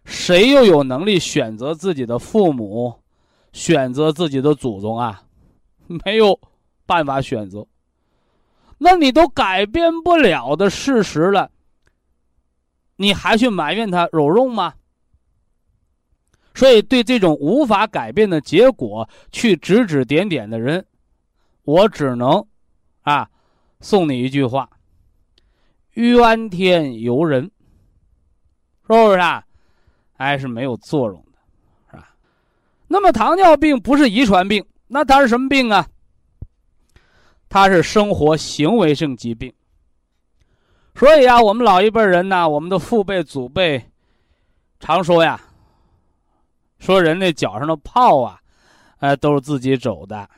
[0.06, 2.94] 谁又有能力选择自己的父母，
[3.52, 5.22] 选择自己的祖宗啊？
[6.02, 6.40] 没有。
[6.86, 7.66] 办法选择，
[8.78, 11.50] 那你都改变不了的事实了，
[12.96, 14.72] 你还去埋怨他有用吗？
[16.54, 20.86] 所以，对这种无法改变的结果去指指点点的人，
[21.64, 22.46] 我只能
[23.02, 23.28] 啊
[23.80, 24.70] 送你一句话：
[25.92, 29.44] 怨天尤人，是不是啊？
[30.14, 31.38] 还是没有作用的，
[31.90, 32.14] 是吧？
[32.88, 35.86] 那么，糖尿病不是遗传病，那它是什么病啊？
[37.56, 39.50] 它是生活行为性疾病，
[40.94, 43.82] 所以啊，我们老一辈人呢，我们的父辈、祖辈
[44.78, 45.40] 常说呀，
[46.78, 48.38] 说人那脚上的泡啊，
[48.98, 50.28] 呃，都是自己走的。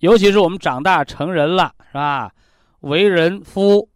[0.00, 2.34] 尤其是我们长大成人了，是吧？
[2.80, 3.88] 为人夫、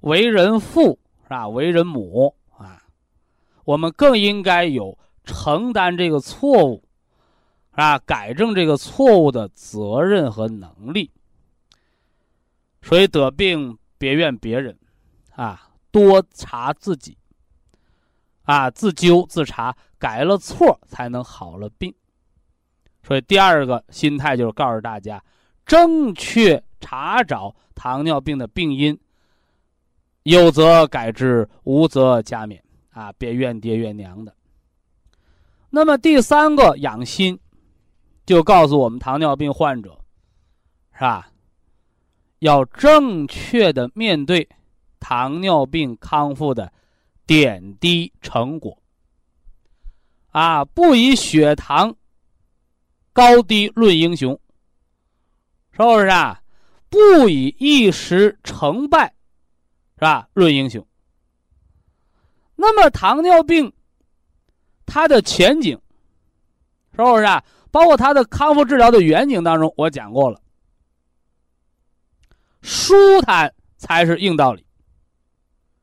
[0.00, 1.46] 为人父，是吧？
[1.46, 2.82] 为人母啊，
[3.64, 6.82] 我们更应该有承担这个错误，
[7.70, 11.08] 啊，改正这个错误的责任和能力。
[12.82, 14.76] 所以得病别怨别人，
[15.36, 17.16] 啊，多查自己，
[18.42, 21.94] 啊，自纠自查，改了错才能好了病。
[23.04, 25.22] 所以第二个心态就是告诉大家，
[25.64, 28.98] 正确查找糖尿病的病因，
[30.24, 34.34] 有则改之，无则加勉，啊，别怨爹怨娘的。
[35.70, 37.38] 那么第三个养心，
[38.26, 39.98] 就告诉我们糖尿病患者，
[40.92, 41.31] 是吧？
[42.42, 44.48] 要正确的面对
[44.98, 46.72] 糖尿病康复的
[47.24, 48.76] 点滴成果，
[50.32, 51.94] 啊，不以血糖
[53.12, 54.36] 高低论英雄，
[55.70, 56.42] 是不是啊？
[56.88, 59.14] 不以一时成败，
[59.94, 60.28] 是吧？
[60.32, 60.84] 论英雄。
[62.56, 63.72] 那么糖尿病
[64.84, 65.80] 它的前景，
[66.90, 67.44] 是不是啊？
[67.70, 70.41] 包括它的康复治疗的远景当中，我讲过了。
[72.62, 74.64] 舒坦才是硬道理。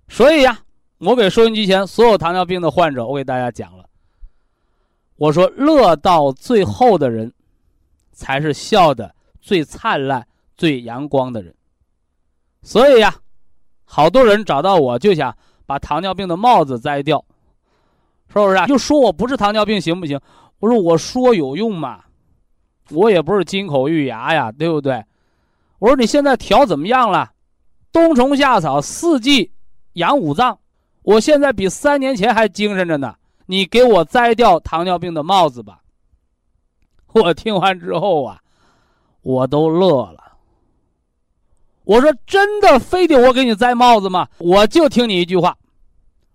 [0.07, 0.59] 所以呀，
[0.97, 3.85] 我给收音机前所有糖尿病的患者，我给大家讲了。
[5.17, 7.31] 我说，乐到最后的人，
[8.11, 10.25] 才是笑的最灿烂、
[10.55, 11.53] 最阳光的人。
[12.63, 13.13] 所以呀，
[13.83, 17.23] 好多人找到我就想把糖尿病的帽子摘掉，
[18.29, 18.65] 是不是啊？
[18.65, 20.19] 就说我不是糖尿病行不行？
[20.59, 22.03] 我说我说有用吗？
[22.91, 25.03] 我也不是金口玉牙呀，对不对？
[25.79, 27.31] 我说你现在调怎么样了？
[27.91, 29.51] 冬虫夏草，四季
[29.93, 30.59] 养五脏。
[31.01, 33.15] 我现在比三年前还精神着呢。
[33.45, 35.81] 你给我摘掉糖尿病的帽子吧。
[37.07, 38.39] 我听完之后啊，
[39.21, 40.37] 我都乐了。
[41.83, 44.27] 我说真的，非得我给你摘帽子吗？
[44.37, 45.57] 我就听你一句话。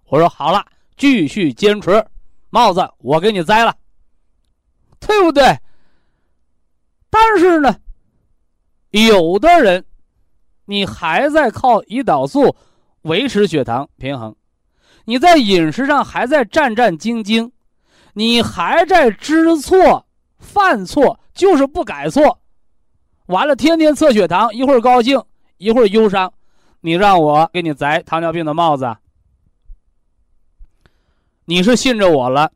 [0.07, 0.67] 我说好了，
[0.97, 2.05] 继续坚持，
[2.51, 3.77] 帽子我给你摘了，
[4.99, 5.57] 对不对？
[7.11, 7.77] 但是呢，
[9.03, 9.85] 有的人，
[10.67, 12.55] 你还在靠胰岛素
[13.03, 14.37] 维持血糖平衡，
[15.05, 17.51] 你在饮食上还在战战兢兢，
[18.13, 20.07] 你还在知错
[20.39, 22.39] 犯错，就是不改错，
[23.27, 25.21] 完了天天测血糖，一会儿高兴，
[25.57, 26.33] 一会儿忧伤，
[26.81, 28.97] 你让我给你摘糖尿病的帽子？
[31.47, 32.53] 你是信着我了？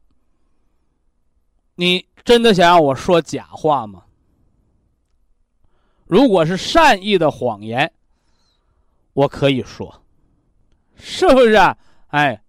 [1.74, 4.05] 你真的想让我说假话吗？
[6.09, 7.93] 如果是善意的谎言，
[9.13, 10.03] 我可以说，
[10.97, 11.53] 是不是？
[11.53, 11.77] 啊？
[12.09, 12.43] 哎，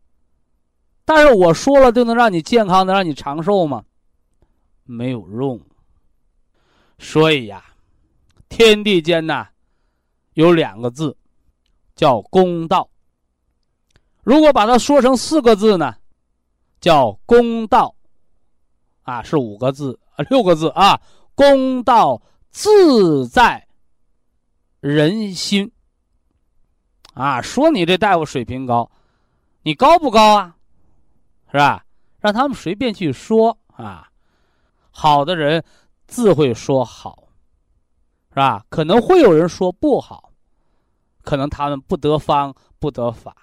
[1.04, 3.84] 但是我说了就能让你健康，能让你长寿吗？
[4.86, 5.60] 没有用。
[6.98, 7.64] 所以呀，
[8.48, 9.50] 天地间呐，
[10.36, 11.18] 有两个字，
[11.96, 12.90] 叫公道。
[14.24, 15.94] 如果把它说成四个字呢，
[16.80, 17.94] 叫公道。
[19.04, 21.02] 啊，是五个字啊，六个字啊，
[21.36, 22.22] 公道。
[22.52, 23.68] 自在
[24.80, 25.72] 人心
[27.14, 27.42] 啊！
[27.42, 28.90] 说你这大夫水平高，
[29.64, 30.56] 你高不高啊？
[31.52, 31.86] 是吧？
[32.20, 34.10] 让他们随便去说啊。
[34.92, 35.64] 好的人
[36.08, 37.30] 自会说好，
[38.30, 38.66] 是吧？
[38.70, 40.32] 可能会有人说不好，
[41.22, 43.36] 可能他们不得方不得法，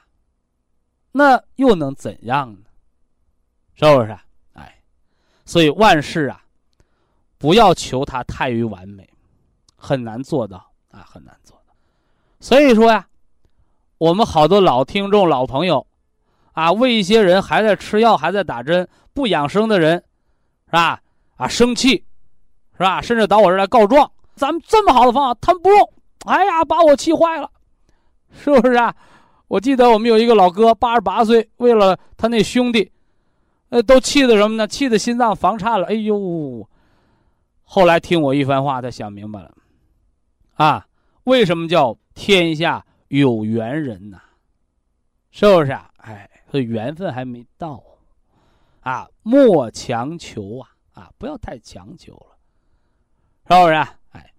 [1.12, 2.68] 那又能怎样呢？
[3.74, 4.18] 是不是？
[4.54, 4.82] 哎，
[5.44, 6.45] 所以万事啊。
[7.38, 9.08] 不要求他太于完美，
[9.76, 10.56] 很难做到
[10.90, 11.74] 啊，很难做到。
[12.40, 13.06] 所以说呀，
[13.98, 15.86] 我们好多老听众、老朋友，
[16.52, 20.02] 啊，为一些人还在吃药、还在打针、不养生的人，
[20.66, 21.00] 是吧？
[21.36, 22.04] 啊，生气，
[22.72, 23.00] 是吧？
[23.02, 25.92] 甚至到我这儿来告状，咱们这么好的方法，他们不用，
[26.26, 27.50] 哎呀，把我气坏了，
[28.32, 28.94] 是不是啊？
[29.48, 32.90] 我记得我们有一个老哥，八十八岁，为了他那兄弟，
[33.68, 34.66] 呃，都气的什么呢？
[34.66, 36.66] 气的心脏房颤了，哎呦！
[37.68, 39.54] 后来听我一番话，他想明白了，
[40.54, 40.86] 啊，
[41.24, 44.20] 为什么叫天下有缘人呢？
[45.32, 45.90] 是不是啊？
[45.96, 47.82] 哎，这缘分还没到，
[48.80, 52.38] 啊，莫强求啊，啊，不要太强求了，
[53.48, 53.74] 是不是？
[53.74, 54.32] 啊哎，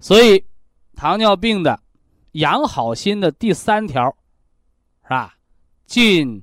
[0.00, 0.44] 所以
[0.96, 1.80] 糖尿病的
[2.32, 4.14] 养好心的第三条，
[5.04, 5.36] 是吧？
[5.86, 6.42] 尽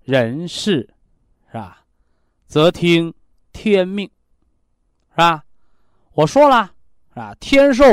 [0.00, 0.92] 人事，
[1.48, 1.84] 是吧？
[2.46, 3.14] 则听
[3.52, 4.10] 天命。
[5.12, 5.44] 是吧？
[6.14, 6.70] 我说了，
[7.10, 7.34] 是吧？
[7.38, 7.84] 天寿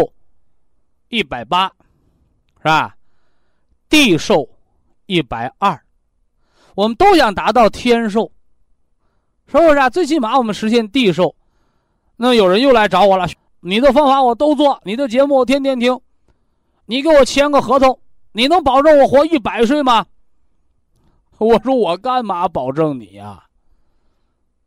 [1.09, 1.67] 一百八，
[2.57, 2.95] 是吧？
[3.89, 4.47] 地寿
[5.05, 5.82] 一百二，
[6.76, 8.32] 我们都想达到天寿，
[9.47, 9.89] 是不是啊？
[9.89, 11.36] 最起码我们实现地寿。
[12.15, 13.28] 那有人又来找我了，
[13.61, 15.99] 你的方法我都做，你的节目我天天听，
[16.86, 17.99] 你给我签个合同，
[18.34, 20.05] 你能保证我活一百岁吗？
[21.38, 23.45] 我说我干嘛保证你呀？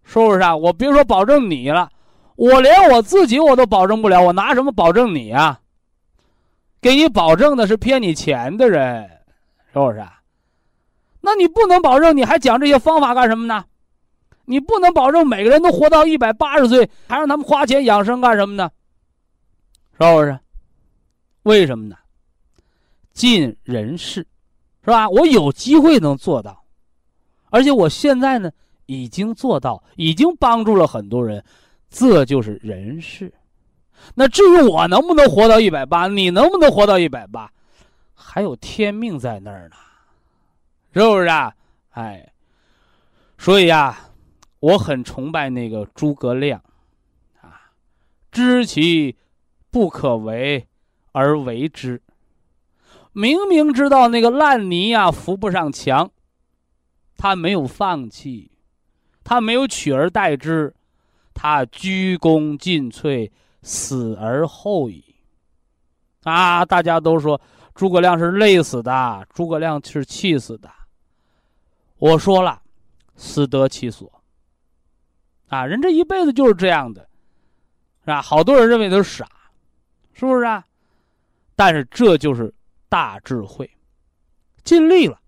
[0.02, 0.56] 是不是啊？
[0.56, 1.91] 我别说保证你了。
[2.36, 5.60] 我连我自己我都保证不了，我拿什么保证你啊？
[6.80, 9.08] 给你保证的是骗你钱的人，
[9.72, 10.04] 是不是？
[11.20, 13.64] 那你不能保证，你还讲这些方法干什么呢？
[14.44, 18.68] 你不能保证每个人都活到一百八十岁，还让他们花钱养生干什么呢？
[19.92, 20.36] 是不是？
[21.44, 21.96] 为什么呢？
[23.12, 24.26] 尽人事，
[24.84, 25.08] 是吧？
[25.08, 26.64] 我有机会能做到，
[27.50, 28.50] 而且我现在呢
[28.86, 31.44] 已经做到，已经帮助了很多人。
[31.92, 33.30] 这就是人事，
[34.14, 37.52] 那至于我能不能活到一百八，你能不能活到一百八，
[38.14, 39.76] 还有天命在那儿呢，
[40.94, 41.54] 是不是啊？
[41.90, 42.32] 哎，
[43.36, 44.08] 所以呀，
[44.58, 46.62] 我很崇拜那个诸葛亮，
[47.42, 47.60] 啊，
[48.30, 49.14] 知其
[49.70, 50.66] 不可为
[51.12, 52.00] 而为之，
[53.12, 56.10] 明明知道那个烂泥呀扶不上墙，
[57.18, 58.50] 他没有放弃，
[59.22, 60.74] 他没有取而代之。
[61.34, 63.30] 他鞠躬尽瘁，
[63.62, 65.04] 死而后已。
[66.24, 66.64] 啊！
[66.64, 67.40] 大家都说
[67.74, 70.70] 诸葛亮是累死的，诸葛亮是气死的。
[71.98, 72.62] 我说了，
[73.16, 74.22] 死得其所。
[75.48, 77.02] 啊，人这一辈子就是这样的，
[78.00, 78.22] 是吧？
[78.22, 79.28] 好多人认为他是傻，
[80.12, 80.64] 是不是啊？
[81.56, 82.52] 但是这就是
[82.88, 83.70] 大智慧，
[84.64, 85.20] 尽力了，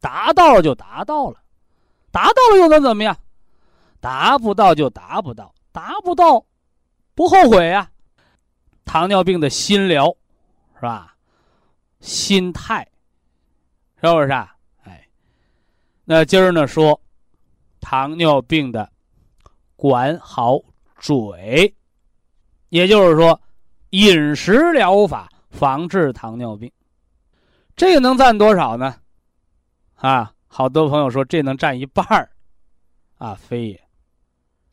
[0.00, 1.38] 达到了就达到了，
[2.10, 3.16] 达到了又能怎么样？
[4.02, 6.44] 达不到就达不到，达不到
[7.14, 7.88] 不后悔呀。
[8.84, 10.12] 糖尿病的心疗
[10.74, 11.14] 是吧？
[12.00, 12.84] 心态
[14.00, 14.56] 是不是啊？
[14.82, 15.06] 哎，
[16.04, 17.00] 那今儿呢说
[17.80, 18.90] 糖尿病的
[19.76, 20.58] 管好
[20.98, 21.72] 嘴，
[22.70, 23.40] 也就是说
[23.90, 26.68] 饮食疗法防治糖尿病，
[27.76, 28.96] 这个能占多少呢？
[29.94, 32.28] 啊，好多朋友说这能占一半儿，
[33.18, 33.80] 啊，非也。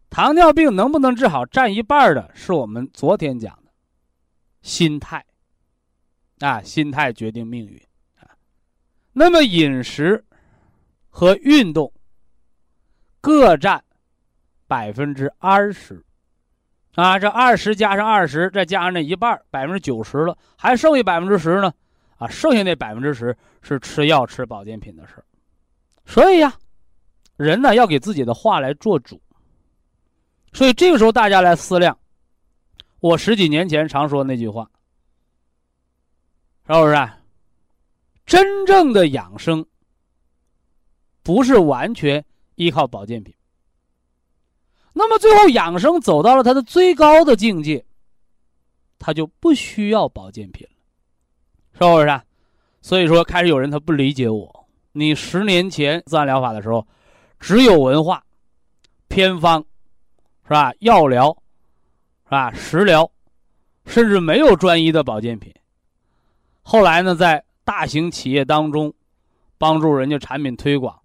[0.10, 3.72] 糖尿病能不能治好，占一半的是我们昨天讲的
[4.62, 5.24] 心态，
[6.40, 7.80] 啊，心态决定命运，
[8.18, 8.34] 啊，
[9.14, 10.26] 那么饮食
[11.10, 11.94] 和运动
[13.22, 13.84] 各占
[14.68, 16.04] 百分之二十，
[16.96, 21.72] 啊，这二十加上二十，再加上那一半，百分之九十了，还剩下百分之十呢，
[22.18, 25.24] 啊，剩下那百分之十是吃药吃保健品的事
[26.04, 26.52] 所以呀，
[27.38, 29.22] 人呢要给自己的话来做主。
[30.52, 31.98] 所以这个时候，大家来思量，
[33.00, 34.70] 我十几年前常说那句话，
[36.68, 37.10] 是不是？
[38.26, 39.66] 真正的养生，
[41.24, 42.24] 不是完全
[42.56, 43.34] 依靠保健品。
[44.94, 47.86] 那么最后养生走到了它的最高的境界，
[48.98, 50.76] 他就不需要保健品了，
[51.74, 52.22] 是不是？
[52.82, 56.86] 所以说，开始有人他不理解我，你十年前自然疗法的时候，
[57.40, 58.24] 只有文化、
[59.08, 59.66] 偏方。
[60.50, 60.74] 是吧？
[60.80, 61.32] 药疗，
[62.24, 62.52] 是吧？
[62.52, 63.12] 食疗，
[63.86, 65.54] 甚至没有专一的保健品。
[66.64, 68.92] 后来呢，在大型企业当中，
[69.60, 71.00] 帮助人家产品推广，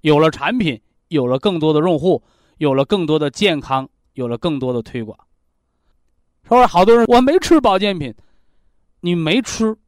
[0.00, 2.20] 有了产品，有了更多的用户，
[2.58, 5.16] 有了更多的健康，有了更多的推广。
[6.42, 8.12] 说好多人我没吃保健品，
[9.02, 9.78] 你没吃，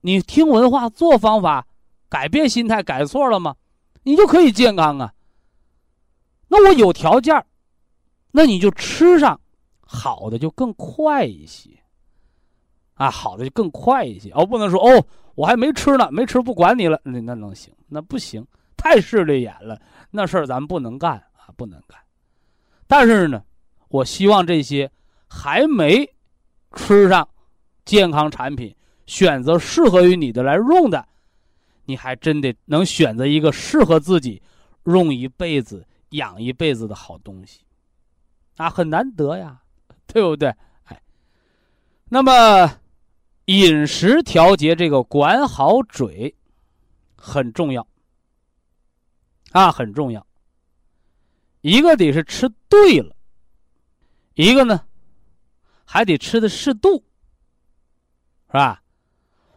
[0.00, 1.64] 你听文化做方法，
[2.08, 3.54] 改变心态改错了吗？
[4.02, 5.14] 你就可以健康啊。
[6.48, 7.46] 那我有条件。
[8.30, 9.40] 那你就吃上
[9.80, 11.70] 好的就更快一些，
[12.94, 14.30] 啊，好的就更快一些。
[14.32, 17.72] 哦，不能说哦，我还没吃呢，没吃不管你了，那那能行？
[17.88, 18.46] 那不行，
[18.76, 21.98] 太势利眼了，那事儿咱不能干啊，不能干。
[22.86, 23.42] 但是呢，
[23.88, 24.90] 我希望这些
[25.28, 26.08] 还没
[26.74, 27.26] 吃上
[27.84, 28.74] 健康产品，
[29.06, 31.06] 选择适合于你的来用的，
[31.84, 34.42] 你还真得能选择一个适合自己
[34.84, 37.60] 用一辈子、养一辈子的好东西。
[38.56, 39.62] 啊，很难得呀，
[40.06, 40.48] 对不对？
[40.84, 41.02] 哎，
[42.06, 42.80] 那么
[43.44, 46.34] 饮食调节这个管好嘴
[47.14, 47.86] 很重要
[49.52, 50.26] 啊，很重要。
[51.60, 53.14] 一个得是吃对了，
[54.34, 54.86] 一个呢
[55.84, 57.04] 还得吃的适度，
[58.46, 58.82] 是吧？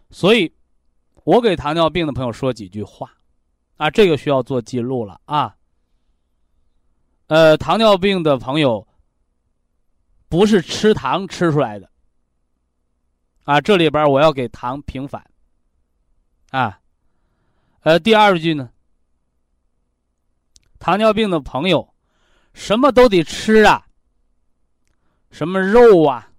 [0.09, 0.51] 所以，
[1.23, 3.13] 我给糖尿病的朋友说几句话
[3.77, 5.55] 啊，这个需要做记录了啊。
[7.27, 8.85] 呃，糖尿病的朋友。
[10.29, 11.89] 不是吃糖吃出来的，
[13.45, 15.27] 啊，这里边我要给糖平反，
[16.51, 16.79] 啊，
[17.81, 18.69] 呃，第二句呢，
[20.77, 21.93] 糖尿病的朋友，
[22.53, 23.87] 什么都得吃啊，
[25.31, 26.31] 什么肉啊、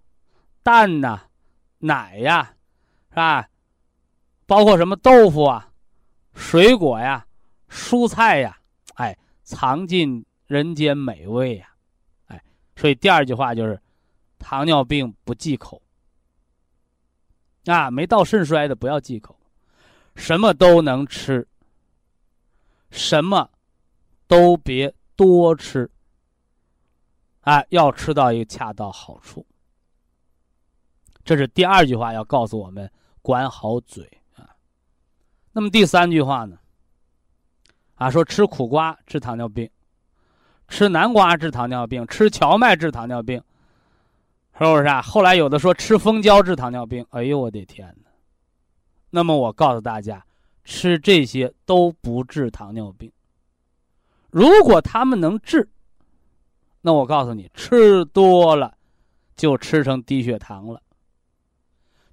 [0.63, 1.23] 蛋呐、
[1.79, 2.55] 奶呀，
[3.11, 3.49] 是吧？
[4.47, 5.73] 包括什么豆腐啊、
[6.35, 7.27] 水果呀、
[7.69, 8.57] 蔬菜呀，
[8.95, 11.70] 哎，尝尽人间美味呀。
[12.77, 13.81] 所以第二句话就是，
[14.39, 15.83] 糖尿病不忌口。
[17.67, 19.39] 啊，没到肾衰的不要忌口，
[20.17, 21.47] 什么都能吃，
[22.91, 23.51] 什么
[24.27, 25.91] 都别多吃。
[27.43, 29.47] 啊，要吃到一个恰到好处。
[31.23, 32.91] 这是第二句话要告诉我们
[33.21, 34.57] 管好嘴啊。
[35.53, 36.59] 那么第三句话呢？
[37.97, 39.71] 啊，说吃苦瓜治糖尿病。
[40.71, 43.43] 吃南瓜治糖尿病，吃荞麦治糖尿病，
[44.57, 45.03] 是不是啊？
[45.03, 48.11] 后来有的说吃蜂胶治糖尿病，哎呦我的天哪！
[49.11, 50.25] 那么我告诉大家，
[50.65, 53.11] 吃这些都不治糖尿病。
[54.31, 55.69] 如果他们能治，
[56.81, 58.73] 那我告诉你，吃多了
[59.35, 60.81] 就吃成低血糖了，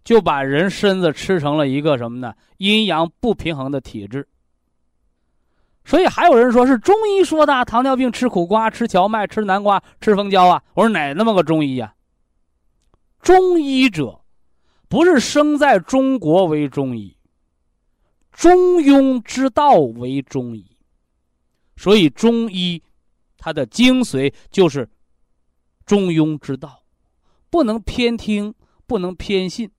[0.03, 2.33] 就把人身子吃成了一个什么呢？
[2.57, 4.27] 阴阳不平衡的体质。
[5.87, 10.61] 所以还有人说是中医说的糖尿病吃苦瓜、吃荞麦、吃南瓜、吃蜂胶啊！
[10.73, 11.93] 我说哪那么个中医呀？
[13.21, 14.19] 中医者，
[14.89, 17.15] 不是生在中国为中医，
[18.33, 20.77] 中庸之道为中医。
[21.77, 22.83] 所以中医，
[23.37, 24.89] 它的精髓就是
[25.85, 26.83] 中庸之道，
[27.49, 28.53] 不能偏听，
[28.85, 29.71] 不能偏信。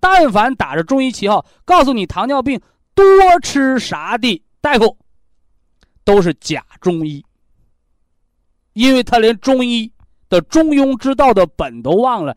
[0.00, 2.60] 但凡打着中医旗号告诉你糖尿病
[2.96, 3.04] 多
[3.40, 4.98] 吃啥的大夫。
[6.04, 7.24] 都是假中医，
[8.72, 9.92] 因为他连中医
[10.28, 12.36] 的中庸之道的本都忘了，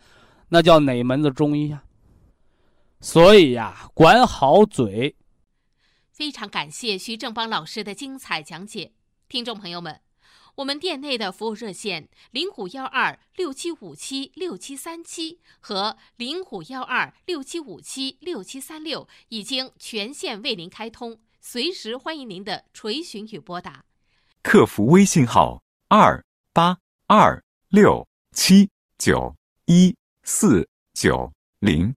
[0.49, 1.83] 那叫哪门子中医呀？
[3.01, 5.15] 所以呀，管好嘴。
[6.11, 8.93] 非常感谢徐正邦老师的精彩讲解，
[9.27, 9.99] 听众朋友们，
[10.55, 23.85] 我们店内的服务热线零五幺二六七五七六七三七和零五幺二六七五七六七三六已经全线为您开通，随时欢迎您的垂询与拨打。
[24.41, 26.75] 客服微信号二八
[27.05, 27.39] 二
[27.69, 28.67] 六七
[28.97, 29.35] 九
[29.65, 31.93] 一四九零，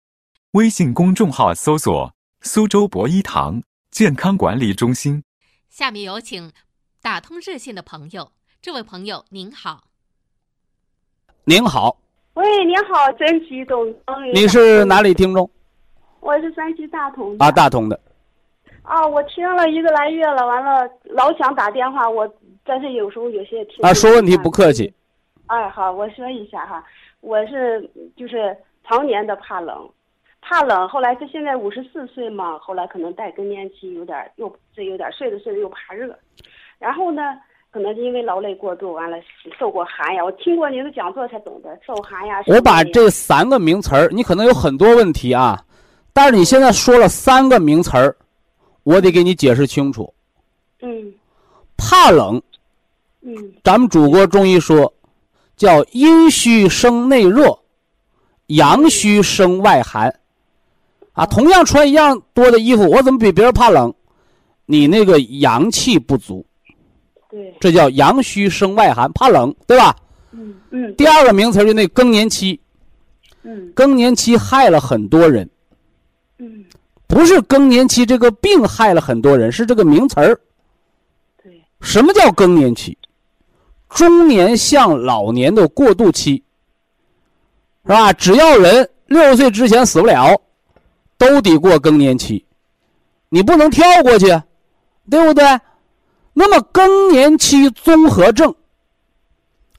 [0.51, 3.63] 微信公众号搜索“苏州博一堂”。
[3.91, 5.25] 健康管理中心，
[5.71, 6.53] 下面有请
[7.01, 8.31] 打通热线的朋友。
[8.61, 9.85] 这位朋友您好，
[11.45, 11.97] 您好，
[12.35, 13.89] 喂，您好，真激动。
[14.35, 15.51] 你是哪里听众？
[16.21, 17.47] 我是山西大同的。
[17.47, 17.99] 啊，大同的。
[18.89, 22.26] 啊，我听了一个来月了，完了老想打电话，我
[22.64, 23.76] 但是有时候有些听。
[23.82, 24.93] 啊，说问题不客气。
[25.47, 26.82] 哎，好，我说一下哈，
[27.20, 28.57] 我是就是
[28.89, 29.86] 常年的怕冷。
[30.41, 36.16] 怕冷，后来是现在五十四岁嘛，后来可能带更年期，有点又这有点睡着睡着又怕热，
[36.78, 37.34] 然后呢，
[37.70, 39.18] 可能是因为劳累过度，完了
[39.59, 40.24] 受过寒呀。
[40.24, 42.43] 我听过您的讲座才懂得受寒呀。
[42.47, 45.59] 我把这三个名词儿，你可能有很多问题啊，
[46.14, 48.16] 但是你现在说了三个名词儿，
[48.89, 50.11] 我得给你解释清楚。
[50.80, 51.12] 嗯。
[51.76, 52.41] 怕冷。
[53.20, 53.53] 嗯。
[53.62, 54.91] 咱们祖国中医说，
[55.59, 57.59] 叫阴虚生内热，
[58.47, 60.14] 阳虚生外寒。
[61.12, 63.93] 啊，同样穿一样多的衣服，我怎么比别人怕冷？
[64.64, 66.47] 你那个阳气不足，
[67.28, 69.95] 对，这叫阳虚生外寒，怕冷，对吧？
[70.30, 70.95] 嗯嗯。
[70.97, 72.59] 第二个名词就那更年期，
[73.43, 75.58] 嗯，更年期害了很多人，嗯，
[77.09, 80.39] 不是更年期这个病害了很多人，是这个名词儿。
[81.43, 82.97] 对，什么叫更年期？
[83.89, 86.45] 中年向老年的过渡期，
[87.85, 88.13] 是吧？
[88.13, 90.41] 只要人六十岁之前死不了。
[91.17, 92.47] 都得过更年期，
[93.29, 94.27] 你不能跳过去，
[95.11, 95.45] 对不对？
[96.33, 98.55] 那么更年期综合症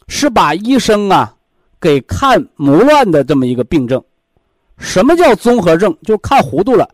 [0.10, 1.34] 是把医生啊
[1.80, 4.04] 给看模乱的这么一个病症。
[4.78, 5.98] 什么叫综合症？
[6.04, 6.90] 就看糊涂了，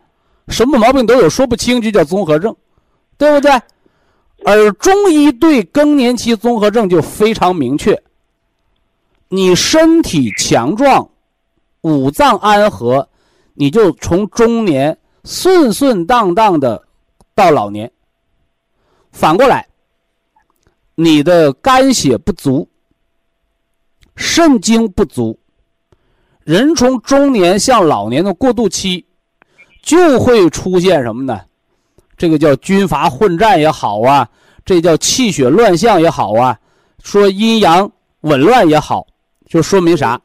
[0.47, 2.55] 什么毛病都有，说不清就叫综合症，
[3.17, 3.51] 对不对？
[4.45, 8.01] 而中医对更年期综合症就非常明确：
[9.27, 11.09] 你身体强壮，
[11.81, 13.07] 五脏安和。
[13.57, 16.85] 你就从中年顺顺当当的
[17.33, 17.89] 到老年。
[19.13, 19.65] 反过来，
[20.95, 22.67] 你的肝血不足、
[24.17, 25.39] 肾精不足，
[26.43, 29.05] 人从中年向老年的过渡期，
[29.85, 31.39] 就会出现什么呢？
[32.17, 34.27] 这个叫军阀混战也好啊，
[34.65, 36.59] 这叫气血乱象也好啊，
[37.03, 37.89] 说阴阳
[38.21, 39.05] 紊乱也好，
[39.47, 40.19] 就说明啥？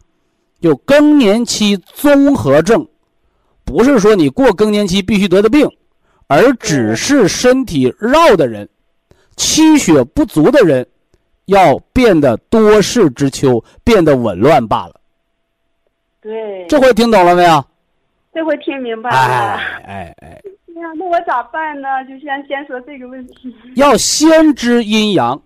[0.60, 2.86] 就更年期综合症。
[3.64, 5.68] 不是说你过更年期必须得的病，
[6.26, 8.68] 而只是身体绕的人，
[9.36, 10.86] 气血不足的人，
[11.44, 14.94] 要变得多事之秋，变得紊乱罢了。
[16.20, 17.64] 对，这回听懂了没有？
[18.32, 19.16] 这回听明白了。
[19.16, 20.28] 哎哎哎！
[20.80, 21.88] 呀，那我咋办呢？
[22.08, 23.54] 就先先说这个问题。
[23.76, 25.40] 要先知阴阳。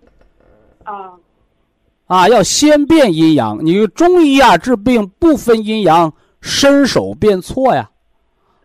[0.83, 1.13] 啊。
[2.05, 3.57] 啊，要先辨阴阳。
[3.65, 7.89] 你中医啊，治病不分阴阳，伸手辨错呀。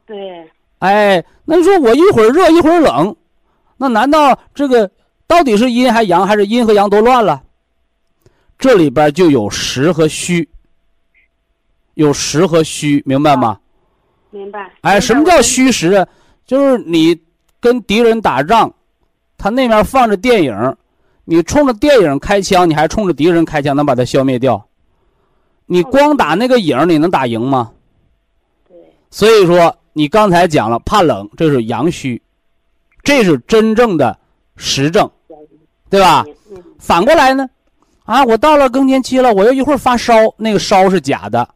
[0.04, 0.50] 对，
[0.80, 3.16] 哎，那你说我一会儿热一会儿冷，
[3.78, 4.90] 那难道这个
[5.26, 7.42] 到底是阴还阳，还是阴和阳都乱了？
[8.58, 10.46] 这里边就有实和虚，
[11.94, 13.58] 有实和虚，明白吗？
[14.30, 14.70] 明白。
[14.80, 16.06] 哎，什么叫虚实啊？
[16.46, 17.18] 就是你
[17.60, 18.72] 跟敌人打仗，
[19.36, 20.76] 他那面放着电影，
[21.24, 24.66] 你冲着电影开枪，你还冲着敌人开枪，能把他消灭掉？
[25.66, 27.72] 你光打那个影，你能打赢吗？
[28.68, 28.76] 对。
[29.10, 29.76] 所以说。
[29.92, 32.22] 你刚才讲了怕冷，这是阳虚，
[33.02, 34.16] 这是真正的
[34.56, 35.10] 实症，
[35.90, 36.24] 对吧？
[36.78, 37.44] 反过来呢，
[38.04, 41.46] 啊，我到了更年期了，我又一会儿发烧，那个烧是假的，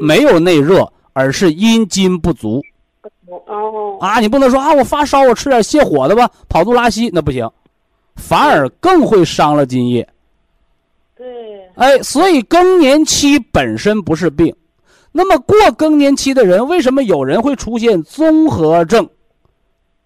[0.00, 2.62] 没有内热，而是阴津不足。
[3.46, 3.96] 哦。
[4.02, 7.50] 啊，你不能说啊，我发烧，我吃点泻火的吧，跑肚拉稀，那不行，
[8.16, 10.06] 反而更会伤了津液。
[11.16, 11.26] 对。
[11.76, 14.54] 哎，所以更年期本身不是病。
[15.10, 19.08] 那么过更年期的人，为什么有人会出现综合症？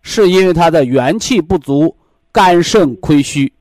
[0.03, 1.97] 是因为他的元气不足，
[2.31, 3.53] 肝肾亏虚，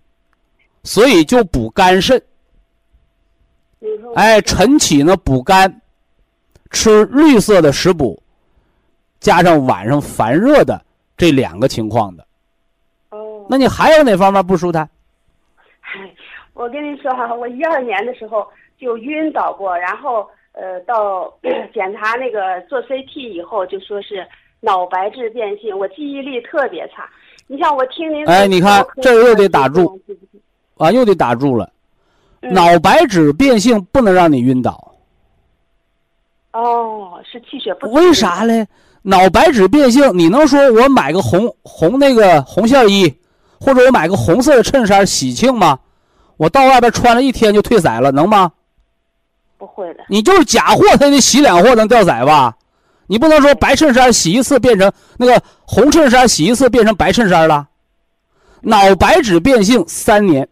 [0.83, 2.21] 所以就补肝肾。
[4.13, 5.81] 哎，晨起呢补肝，
[6.70, 8.22] 吃绿色的食补，
[9.20, 10.82] 加上晚上烦热的
[11.17, 12.26] 这两个情况的。
[13.09, 13.45] 哦。
[13.49, 14.88] 那你还有哪方面不舒坦？
[16.53, 18.45] 我跟你说哈，我一二年的时候
[18.78, 21.34] 就晕倒过，然后呃到
[21.74, 24.28] 检查那个做 CT 以后就说是
[24.59, 27.09] 脑白质变性，我记忆力特别差。
[27.47, 29.99] 你像我听您哎你看这又得打住，
[30.78, 31.65] 啊，又得打住了。
[32.41, 34.88] 嗯脑白质变性不能让你晕倒，
[36.60, 38.68] 哦，是气血不足为啥嘞？
[39.03, 43.16] 脑白质变性，你能说我买个红红那个红线衣，
[43.60, 45.80] 或者我买个红色的衬衫喜庆吗？
[46.36, 48.51] 我到外边穿了一天就褪色了，能吗？
[49.57, 52.57] 不会的，你就是假货，它得洗两货能掉色吧？
[53.07, 57.68] 你不能说白衬衫洗一次变成那个红衬衫洗一次变成白衬衫了。
[58.62, 60.47] 脑白质变性三年，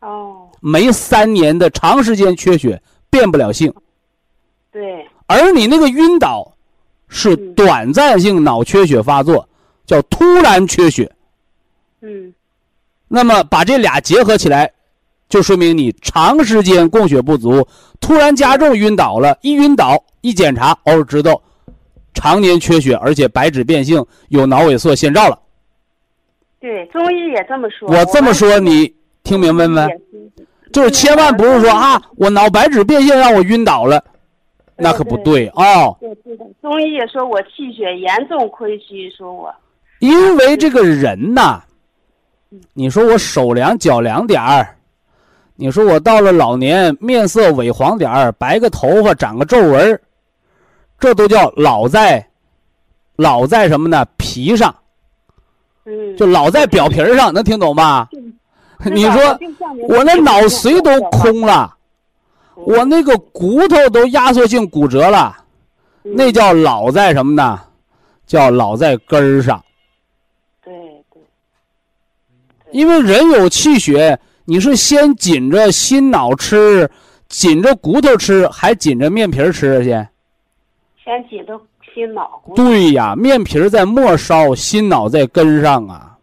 [0.00, 3.72] 哦，没三年的长时间缺血变不了性，
[4.76, 6.52] 对，而你那个晕倒
[7.08, 9.48] 是嗯短暂性脑缺血发作，
[9.86, 11.10] 叫突然缺血。
[12.02, 12.34] 嗯
[13.08, 14.70] 那么把这俩结合起来，
[15.30, 17.66] 就说明你长时间供血不足，
[18.00, 19.38] 突然加重晕倒了。
[19.40, 21.40] 一晕倒一检查，哦，知道
[22.12, 25.38] 常年缺血，而且白质变性，有脑萎缩先兆了。
[26.60, 27.88] 对，中医也这么说。
[27.88, 29.86] 我这么说，你听明白没？
[30.70, 34.04] 就是千万不是说啊，我脑白质变性让我晕倒了，
[34.76, 39.54] 那可不对啊、对对的，中医也说我气血严重亏虚，说我。
[40.00, 41.62] 因为这个人呐，
[42.74, 44.76] 你说我手凉脚凉点儿，
[45.54, 50.00] 你说我到了老年面色萎黄点儿，白个头发长个皱纹儿
[50.98, 52.26] 这都叫老在，
[53.16, 54.06] 老在什么呢？
[54.16, 54.74] 皮上，
[55.84, 58.08] 嗯，就老在表皮儿上，能听懂吧？
[58.84, 59.38] 你说
[59.88, 61.75] 我那脑髓都空了，
[62.56, 65.36] 我那个骨头都压缩性骨折了，
[66.04, 67.60] 嗯那叫老在什么呢？
[68.26, 69.62] 叫老在根儿上。
[70.64, 70.72] 对
[71.12, 71.22] 对，
[72.72, 76.90] 因为人有气血，你是先紧着心脑吃，
[77.28, 79.82] 紧着骨头吃，还紧着面皮儿吃啊？
[79.84, 80.10] 先？
[81.04, 81.60] 先紧着
[81.94, 82.54] 心脑骨。
[82.54, 86.16] 对呀，面皮儿在末梢，心脑在根上啊。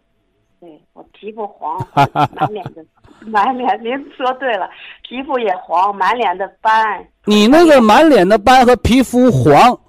[0.60, 1.78] 对我皮肤黄，
[2.36, 2.84] 满脸的
[3.32, 4.70] 满脸，您说对了，
[5.08, 7.06] 皮肤也黄，满脸的斑。
[7.26, 9.80] 你那个满脸的斑和皮肤黄，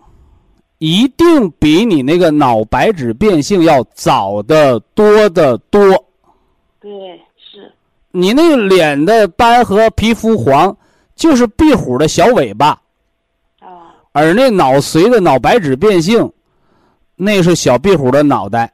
[0.79, 5.81] 一定比你那个脑白质变性要早的多得多。
[6.81, 6.91] 对，
[7.37, 7.73] 是，
[8.13, 10.77] 你那个脸的斑和皮肤黄，
[11.17, 12.69] 就是壁虎的小尾巴。
[13.59, 16.31] 啊，而那脑髓的脑白质变性，
[17.17, 18.73] 那是小壁虎的脑袋，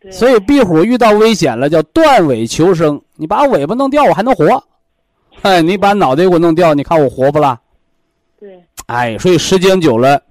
[0.00, 3.00] 对，所以壁虎遇到危险了叫断尾求生。
[3.20, 4.64] 你把尾巴弄掉，我还能活。
[5.42, 7.60] 哎，你把脑袋给我弄掉，你看我活不啦？
[8.40, 10.22] 对，哎，所以时间久了，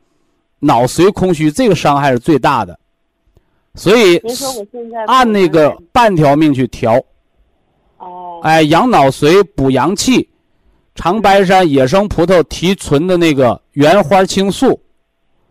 [0.57, 2.79] 脑髓空虚，这个伤害是最大的。
[3.75, 4.19] 所以
[5.05, 6.99] 按那个半条命去调，
[7.99, 10.27] 哦，哎，养脑髓补阳气，
[10.95, 14.81] 长白山野生葡萄提纯的那个原花青素，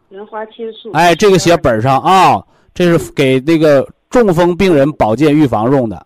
[0.09, 0.91] 原花青素。
[0.93, 6.05] 哎，这个写本上啊，这是给那个中风病人保健预防用的。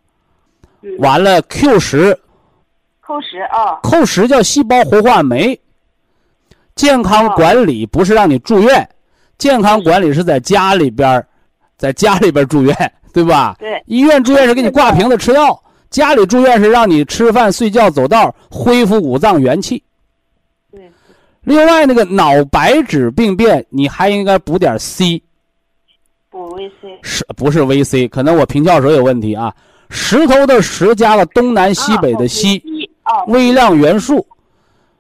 [0.83, 2.19] 嗯完了，Q 十，
[3.01, 5.59] 扣十啊，扣十叫细胞活化酶。
[6.75, 8.89] 健康管理不是让你住院，
[9.39, 11.27] 健康管理是在家里边儿，
[11.77, 13.55] 在家里边儿住院，对吧？
[13.59, 19.83] 对，医院住院是给你挂瓶子吃药，家里住院是让你吃饭、睡觉、走道，恢复五脏元气。
[20.73, 20.91] 对，
[21.43, 25.23] 另外，那个脑白质病变，你还应该补点 C，
[26.31, 26.99] 补维 C。
[27.03, 28.09] 是不是 VC？
[28.09, 29.55] 可能我平翘舌有问题啊。
[29.93, 32.63] 石头的石加了东南西北的西，
[33.29, 34.27] 微量元素。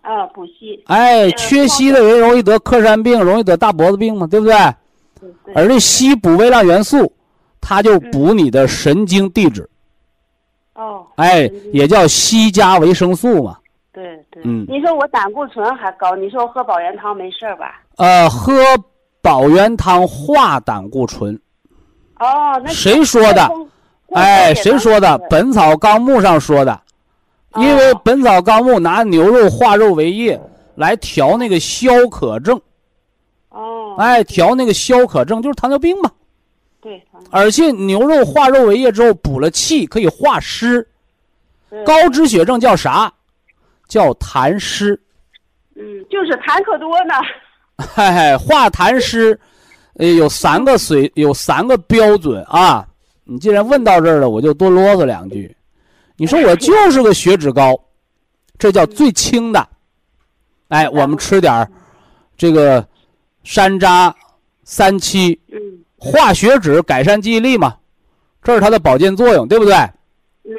[0.03, 0.78] 啊，补硒。
[0.86, 4.55] 哎，缺硒的人容易得克山病，容易得大脖子病嘛，对不对？
[5.55, 7.12] 而这硒补微量元素，
[7.61, 9.68] 它就补你的神经递质，
[10.74, 11.07] 哦。
[11.16, 13.57] 哎也叫硒加维生素嘛。
[13.93, 14.43] 对对。
[14.45, 17.80] 嗯你说我胆固醇还高，你说我喝保元汤没事儿吧？
[17.97, 18.53] 呃，喝
[19.22, 21.40] 保元汤化胆固醇，
[22.18, 23.49] 哦，那谁说的？
[24.14, 25.08] 哎，谁说的？
[25.28, 26.80] 《本草纲目》上说的，
[27.56, 30.40] 因为《本草纲目》拿牛肉化肉为液
[30.74, 32.60] 来调那个消渴症，
[33.50, 33.96] 哦。
[33.98, 36.10] 哎，调那个消渴症就是糖尿病嘛。
[36.80, 37.02] 对。
[37.30, 40.86] 而且牛肉化肉为液之后补了气，可以化湿。
[41.86, 43.12] 高脂血症叫啥？
[43.88, 44.98] 叫痰湿。
[45.74, 47.14] 嗯，就是痰可多呢。
[47.94, 49.38] 嘿嘿，化痰湿，
[49.94, 52.86] 呃，有三个水，有三个标准啊。
[53.32, 55.56] 你既然问到这儿了，我就多啰嗦两句。
[56.16, 57.74] 你说我就是个血脂高，
[58.58, 59.66] 这叫最轻的。
[60.68, 61.66] 哎，我们吃点儿
[62.36, 62.86] 这个
[63.42, 64.12] 山楂、
[64.64, 65.58] 三七，嗯
[65.96, 67.74] 化血脂，改善记忆力嘛，
[68.42, 69.74] 这是它的保健作用，对不对？
[70.44, 70.52] 嗯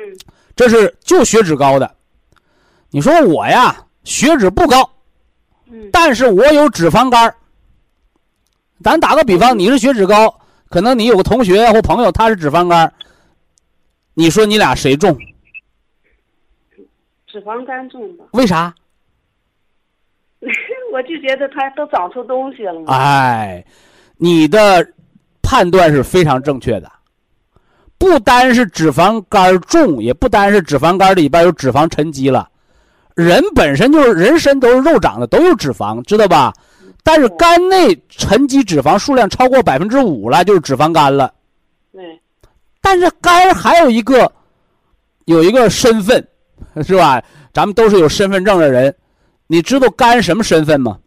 [0.56, 1.96] 这是就血脂高的。
[2.90, 4.90] 你说我呀，血脂不高，
[5.70, 7.36] 嗯但是我有脂肪肝儿。
[8.84, 10.40] 咱打个比方，你是血脂高，
[10.74, 12.92] 可能你有个同学或朋友他是脂肪肝儿，
[14.16, 15.16] 你说你俩谁重？
[17.28, 18.26] 脂肪肝重吧？
[18.32, 18.74] 为啥？
[20.92, 22.86] 我就觉得他都长出东西了。
[22.88, 23.64] 哎，
[24.18, 24.84] 你的
[25.44, 26.92] 判断是非常正确的，
[28.00, 32.50] 不单是脂肪肝重，也不单是脂肪肝里边有脂肪沉积了，
[33.14, 36.52] 人本身就是人身都是肉长的，都有脂肪，知道吧？
[37.04, 41.34] 但是肝内沉积脂肪数量超过百分之五了，就是脂肪肝了。
[41.92, 42.20] 对，
[42.82, 44.32] 但是肝还有一个
[45.26, 46.26] 有一个身份，
[46.84, 47.22] 是吧？
[47.54, 48.96] 咱们都是有身份证的人，
[49.48, 50.98] 你知道肝什么身份吗？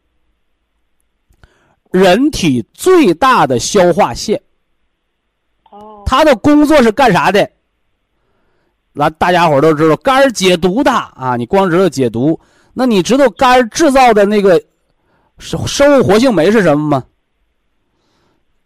[1.91, 4.39] 人体最大的消化腺，
[5.71, 7.51] 哦，它的工作是干啥的？
[8.93, 11.37] 那大家伙都知道，肝解毒的啊！
[11.37, 12.39] 你光知道解毒，
[12.75, 14.63] 那你知道肝制造的那个
[15.39, 17.05] 生生物活性酶是什么吗？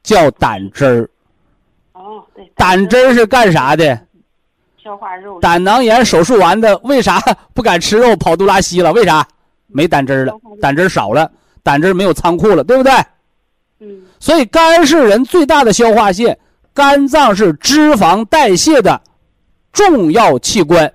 [0.03, 1.11] 叫胆汁儿。
[1.93, 3.99] 哦，对，胆汁儿是干啥的？
[4.83, 5.39] 消化肉。
[5.41, 7.21] 胆囊炎手术完的，为啥
[7.53, 8.93] 不敢吃肉跑肚拉稀了？
[8.93, 9.27] 为啥？
[9.67, 11.31] 没胆汁儿了，胆汁儿少了，
[11.63, 12.93] 胆汁儿没有仓库了，对不对？
[13.79, 16.37] 嗯，所以肝是人最大的消化腺，
[16.75, 19.01] 肝脏是脂肪代谢的
[19.73, 20.93] 重要器官。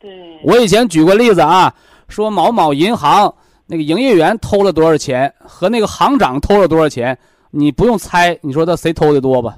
[0.00, 1.72] 对，我以前举过例子啊，
[2.08, 3.32] 说某某银行
[3.70, 7.16] 那个营业员偷了多少钱，和那个行长偷了多少钱，
[7.52, 9.56] 你不用猜，你说他谁偷的多吧？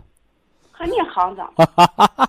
[0.77, 2.29] 肯定行长。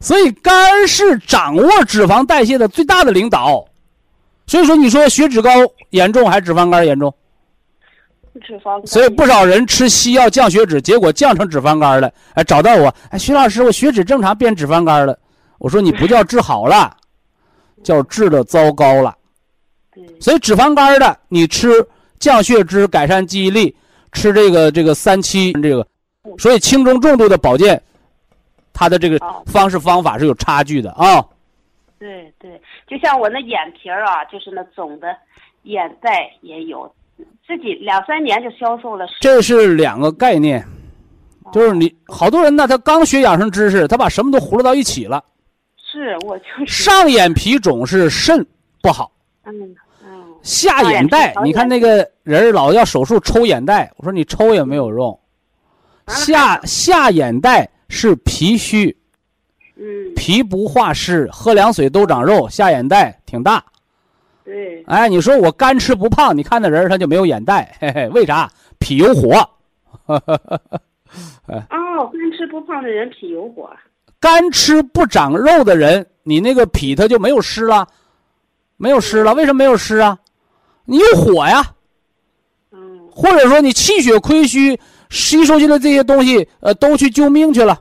[0.00, 3.62] 所以肝是掌握脂肪代谢的最大的领导。
[4.46, 5.50] 所以说，你说血脂高
[5.90, 7.14] 严重还是脂肪肝严重？
[8.40, 8.86] 脂肪肝。
[8.86, 12.10] 所以不少人吃西药降血脂，结果降成脂肪肝了。
[12.32, 15.18] 哎，找到我，哎，徐老师，我血脂正常变脂肪肝了。
[15.58, 16.96] 我说你不叫治好了，
[17.84, 19.14] 叫治的糟糕了。
[19.94, 21.68] 对，所以脂肪肝的，你吃
[22.18, 23.74] 降血脂、改善记忆力，
[24.12, 25.86] 吃这个这个三七这个，
[26.38, 27.82] 所以轻中重度的保健，
[28.72, 31.24] 它的这个哦方式方法是有差距的啊。
[31.98, 35.14] 对对，就像我那眼皮儿啊，就是那肿的
[35.64, 36.92] 眼袋也有，
[37.46, 39.06] 自己两三年就消瘦了。
[39.20, 40.66] 这是两个概念，
[41.52, 45.22] 就是你好多人呢，他刚学养生知识，他把什么都糊弄到一起了。
[45.76, 46.66] 是我就是。
[46.66, 48.44] 上眼皮肿是肾
[48.80, 49.12] 不好，
[49.44, 49.74] 嗯
[50.04, 50.34] 嗯。
[50.42, 55.18] 下眼袋，你看那个人老要手术抽眼袋，我说你抽也没有用，
[56.08, 58.96] 下下眼袋是脾虚，
[59.76, 63.64] 嗯，脾不化湿，喝凉水都长肉，下眼袋挺大。
[64.44, 68.50] 对，哎，你说我干吃不胖，你看那人他就没有眼袋，嘿嘿，为啥？
[68.80, 69.48] 脾有火。
[70.08, 70.18] 哦，
[72.10, 73.70] 干吃不胖的人脾有火。
[74.18, 77.86] 干吃不长肉的人，你那个脾他就没有湿了，
[78.82, 79.32] 没有湿了。
[79.32, 80.18] 为什么没有湿啊？
[80.84, 81.64] 你有火呀，
[82.72, 84.76] 嗯或者说你气血亏虚，
[85.08, 87.80] 吸收进来这些东西，呃，都去救命去了。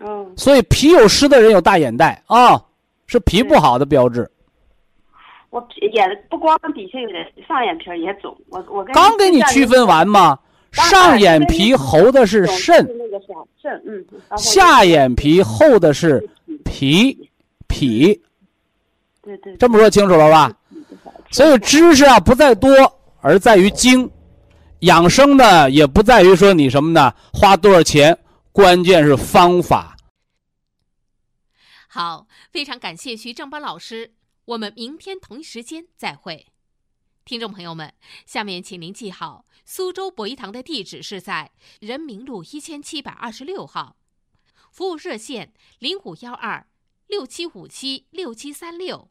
[0.00, 2.60] 嗯，所以脾有湿的人有大眼袋啊，
[3.06, 4.28] 是脾不好的标志。
[5.50, 8.36] 我皮眼不光底下有点，上眼皮也肿。
[8.48, 10.36] 我我跟刚给你区分完嘛，
[10.72, 14.04] 上眼皮厚的是肾，那个啥肾，嗯，
[14.36, 16.28] 下眼皮厚的是
[16.64, 17.30] 脾，
[17.68, 18.20] 脾。
[19.36, 20.52] 对对，这么说清楚了吧？
[21.30, 22.70] 所以知识啊不在多，
[23.20, 24.10] 而在于精。
[24.80, 28.16] 养生呢也不在于说你什么呢，花多少钱，
[28.52, 29.96] 关键是方法。
[31.88, 34.14] 好，非常感谢徐正邦老师，
[34.44, 36.46] 我们明天同一时间再会。
[37.24, 37.92] 听众朋友们，
[38.24, 41.50] 下面请您记好，苏州博一堂的地址是在
[41.80, 43.96] 人民路一千七百二十六号，
[44.70, 46.66] 服务热线零五幺二
[47.08, 49.10] 六七五七六七三六